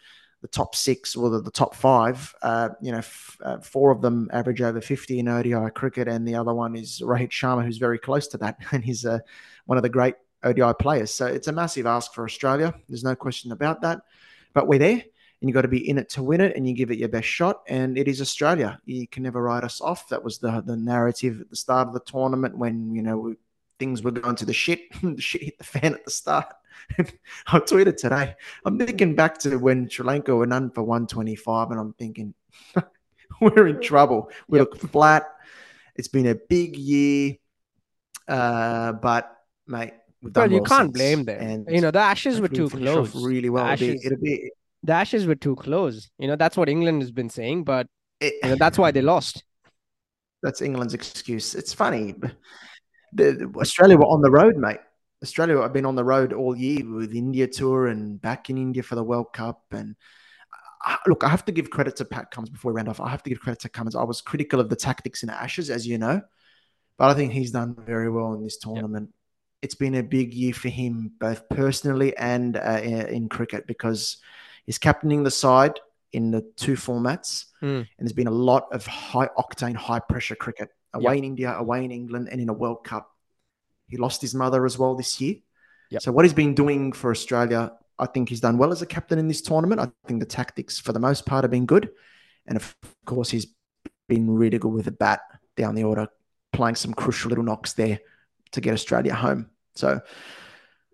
the 0.45 0.49
top 0.49 0.75
six 0.75 1.17
or 1.17 1.31
the, 1.31 1.41
the 1.41 1.51
top 1.51 1.75
five, 1.75 2.35
uh, 2.43 2.69
you 2.83 2.93
know, 2.93 2.99
f- 2.99 3.39
uh, 3.43 3.59
four 3.61 3.91
of 3.91 4.03
them 4.03 4.29
average 4.31 4.61
over 4.61 4.79
50 4.79 5.19
in 5.19 5.27
ODI 5.27 5.71
cricket, 5.75 6.07
and 6.07 6.29
the 6.29 6.35
other 6.35 6.53
one 6.53 6.77
is 6.77 7.01
Rohit 7.01 7.31
Sharma, 7.31 7.65
who's 7.65 7.79
very 7.79 7.99
close 7.99 8.29
to 8.29 8.37
that, 8.37 8.59
and 8.73 8.85
he's 8.85 9.07
uh, 9.07 9.21
one 9.65 9.79
of 9.79 9.83
the 9.83 9.89
great 9.89 10.17
ODI 10.43 10.75
players. 10.79 11.11
So 11.11 11.25
it's 11.25 11.49
a 11.49 11.53
massive 11.53 11.87
ask 11.87 12.13
for 12.13 12.25
Australia. 12.25 12.75
There's 12.91 13.03
no 13.03 13.15
question 13.15 13.53
about 13.53 13.81
that. 13.81 14.03
But 14.53 14.69
we're 14.69 14.79
there, 14.79 15.03
and 15.41 15.49
you've 15.49 15.55
got 15.55 15.63
to 15.63 15.69
be 15.69 15.89
in 15.89 15.97
it 15.97 16.11
to 16.11 16.23
win 16.23 16.43
it, 16.43 16.55
and 16.55 16.69
you 16.69 16.75
give 16.75 16.91
it 16.91 16.99
your 16.99 17.09
best 17.09 17.27
shot. 17.27 17.63
And 17.67 17.97
it 17.97 18.07
is 18.07 18.21
Australia. 18.21 18.79
You 18.85 19.09
can 19.09 19.23
never 19.23 19.41
write 19.41 19.65
us 19.65 19.81
off. 19.81 20.11
That 20.11 20.23
was 20.23 20.41
the 20.41 20.61
the 20.61 20.77
narrative 20.77 21.41
at 21.41 21.49
the 21.49 21.57
start 21.57 21.89
of 21.89 21.95
the 21.95 22.01
tournament 22.01 22.59
when 22.59 22.95
you 22.95 23.01
know 23.01 23.17
we, 23.17 23.35
things 23.79 24.03
were 24.03 24.11
going 24.11 24.37
to 24.37 24.47
the 24.47 24.53
shit. 24.53 24.81
the 25.03 25.21
shit 25.21 25.43
hit 25.43 25.59
the 25.59 25.65
fan 25.65 25.95
at 25.95 26.05
the 26.05 26.11
start 26.11 26.55
I 27.47 27.59
tweeted 27.61 27.97
today. 27.97 28.35
I'm 28.65 28.79
thinking 28.79 29.15
back 29.15 29.39
to 29.39 29.57
when 29.57 29.89
Sri 29.89 30.05
Lanka 30.05 30.35
were 30.35 30.47
none 30.47 30.71
for 30.71 30.83
125, 30.83 31.71
and 31.71 31.81
I'm 31.81 31.93
thinking 31.95 32.35
we're 33.41 33.67
in 33.67 33.81
trouble. 33.81 34.31
We 34.49 34.59
yep. 34.59 34.69
look 34.73 34.81
flat. 34.91 35.25
It's 35.97 36.09
been 36.09 36.27
a 36.27 36.35
big 36.35 36.77
year, 36.77 37.37
uh, 38.27 38.93
but 38.93 39.31
mate, 39.67 39.95
well, 40.23 40.51
you 40.51 40.59
well 40.59 40.65
can't 40.65 40.93
blame 40.93 41.25
them. 41.25 41.41
And 41.41 41.69
you 41.71 41.81
know 41.81 41.91
the 41.91 42.01
Ashes 42.01 42.41
were 42.41 42.49
too 42.49 42.69
close. 42.69 43.15
Really 43.15 43.51
well. 43.51 43.71
It'll 43.73 43.87
be, 43.87 44.01
it'll 44.05 44.21
be 44.21 44.51
the 44.83 44.93
Ashes 44.93 45.27
were 45.27 45.37
too 45.37 45.57
close. 45.57 46.11
You 46.19 46.29
know, 46.29 46.37
that's 46.37 46.57
what 46.57 46.69
England 46.69 47.03
has 47.03 47.13
been 47.13 47.31
saying, 47.31 47.65
but 47.65 47.87
It- 48.21 48.35
you 48.43 48.51
know, 48.51 48.57
that's 48.57 48.79
why 48.79 48.91
they 48.91 49.03
lost. 49.03 49.45
that's 50.43 50.61
England's 50.61 50.95
excuse. 50.95 51.55
It's 51.55 51.73
funny. 51.73 52.13
The, 52.13 52.33
the- 53.15 53.53
Australia 53.57 53.97
were 53.97 54.07
on 54.07 54.21
the 54.23 54.31
road, 54.31 54.57
mate. 54.57 54.79
Australia 55.23 55.61
have 55.63 55.73
been 55.73 55.87
on 55.87 55.95
the 55.95 56.05
road 56.05 56.33
all 56.33 56.57
year 56.57 56.85
with 56.85 57.15
India 57.15 57.47
tour 57.47 57.87
and 57.87 58.21
back 58.21 58.51
in 58.51 58.59
India 58.59 58.83
for 58.83 58.95
the 58.95 59.03
World 59.05 59.33
Cup. 59.33 59.63
And 59.71 59.97
uh, 60.87 60.97
look, 61.07 61.25
I 61.25 61.29
have 61.29 61.45
to 61.47 61.53
give 61.53 61.71
credit 61.71 61.97
to 61.97 62.05
Pat 62.05 62.31
Cummins 62.31 62.51
before 62.51 62.73
we 62.73 62.77
round 62.77 62.89
off. 62.89 63.01
I 63.01 63.09
have 63.09 63.23
to 63.23 63.31
give 63.31 63.41
credit 63.41 63.61
to 63.61 63.71
Cummins. 63.71 63.95
I 63.97 64.03
was 64.03 64.21
critical 64.21 64.61
of 64.61 64.69
the 64.69 64.77
tactics 64.77 65.23
in 65.23 65.29
the 65.29 65.35
Ashes, 65.43 65.71
as 65.71 65.87
you 65.87 65.97
know, 65.97 66.21
but 66.99 67.11
I 67.11 67.15
think 67.15 67.33
he's 67.33 67.53
done 67.53 67.75
very 67.87 68.11
well 68.11 68.35
in 68.35 68.43
this 68.43 68.59
tournament. 68.59 69.15
It's 69.63 69.75
been 69.75 69.95
a 69.95 70.03
big 70.03 70.35
year 70.35 70.53
for 70.53 70.69
him, 70.69 71.13
both 71.19 71.49
personally 71.49 72.15
and 72.19 72.57
uh, 72.59 72.81
in, 72.83 73.07
in 73.09 73.29
cricket, 73.31 73.67
because 73.67 74.19
he's 74.67 74.77
captaining 74.79 75.23
the 75.23 75.31
side 75.31 75.81
in 76.13 76.31
the 76.33 76.43
two 76.57 76.75
formats, 76.75 77.47
Hmm. 77.61 77.67
and 77.67 77.87
there's 77.99 78.13
been 78.13 78.27
a 78.27 78.31
lot 78.31 78.67
of 78.73 78.85
high 78.87 79.31
octane, 79.39 79.75
high 79.75 80.01
pressure 80.01 80.37
cricket 80.37 80.69
away 80.95 81.19
in 81.19 81.25
India, 81.25 81.55
away 81.55 81.85
in 81.85 81.91
England, 81.91 82.29
and 82.31 82.41
in 82.41 82.49
a 82.49 82.53
World 82.53 82.85
Cup. 82.85 83.11
He 83.89 83.97
lost 83.97 84.23
his 84.23 84.35
mother 84.35 84.65
as 84.65 84.79
well 84.79 84.95
this 84.95 85.21
year. 85.21 85.37
Yep. 85.91 86.03
So 86.03 86.13
what 86.13 86.25
he's 86.25 86.33
been 86.33 86.55
doing 86.55 86.93
for 86.93 87.11
Australia, 87.11 87.73
I 87.99 88.07
think 88.07 88.29
he's 88.29 88.41
done 88.41 88.57
well 88.57 88.73
as 88.73 88.81
a 88.81 88.87
captain 88.87 89.19
in 89.19 89.29
this 89.29 89.43
tournament. 89.43 89.81
I 89.81 89.91
think 90.07 90.21
the 90.21 90.27
tactics, 90.27 90.79
for 90.81 90.93
the 90.93 90.99
most 90.99 91.27
part, 91.27 91.45
have 91.45 91.51
been 91.51 91.67
good, 91.67 91.91
and 92.47 92.57
of 92.57 92.75
course, 93.05 93.31
he's 93.31 93.49
been 94.09 94.31
really 94.31 94.59
good 94.59 94.73
with 94.73 94.87
the 94.87 94.93
bat 94.93 95.21
down 95.57 95.75
the 95.75 95.85
order, 95.85 96.09
playing 96.53 96.77
some 96.77 96.95
crucial 96.95 97.29
little 97.29 97.45
knocks 97.45 97.75
there 97.75 98.01
to 98.53 98.61
get 98.61 98.75
Australia 98.75 99.15
home. 99.15 99.51
So 99.75 100.01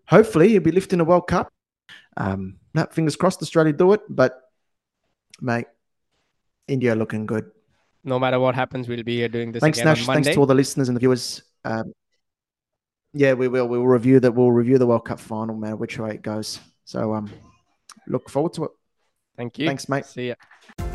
hopefully, 0.07 0.49
he'll 0.49 0.63
be 0.63 0.73
lifting 0.73 1.01
a 1.01 1.05
World 1.05 1.29
Cup. 1.29 1.53
Um, 2.17 2.57
no, 2.75 2.87
fingers 2.87 3.17
crossed, 3.17 3.43
Australia 3.43 3.73
do 3.73 3.93
it, 3.93 4.03
but 4.09 4.41
mate, 5.41 5.67
India 6.69 6.95
looking 6.95 7.27
good. 7.27 7.51
No 8.03 8.19
matter 8.19 8.41
what 8.41 8.55
happens, 8.55 8.89
we'll 8.89 9.03
be 9.03 9.17
here 9.17 9.29
doing 9.29 9.53
this 9.53 9.61
Thanks, 9.61 9.79
again 9.79 9.89
Nash. 9.89 10.01
on 10.01 10.07
Monday. 10.07 10.25
Thanks 10.25 10.37
to 10.37 10.41
all 10.41 10.47
the 10.47 10.55
listeners 10.55 10.89
and 10.89 10.97
the 10.97 11.01
viewers. 11.01 11.43
Um, 11.65 11.93
yeah, 13.13 13.35
we 13.35 13.49
will. 13.49 13.67
We 13.67 13.79
will 13.79 13.89
review 13.89 14.21
that. 14.21 14.33
We'll 14.33 14.53
review 14.53 14.79
the 14.79 14.87
World 14.87 15.05
Cup 15.05 15.21
final, 15.21 15.57
man, 15.57 15.79
which 15.79 15.99
way 15.99 16.11
it 16.11 16.23
goes. 16.23 16.61
So, 16.85 17.15
um, 17.15 17.31
look 18.07 18.31
forward 18.31 18.53
to 18.55 18.65
it. 18.65 18.71
Thank 19.37 19.59
you. 19.59 19.67
Thanks, 19.67 19.89
mate. 19.89 20.07
See 20.07 20.29
ya. 20.29 20.90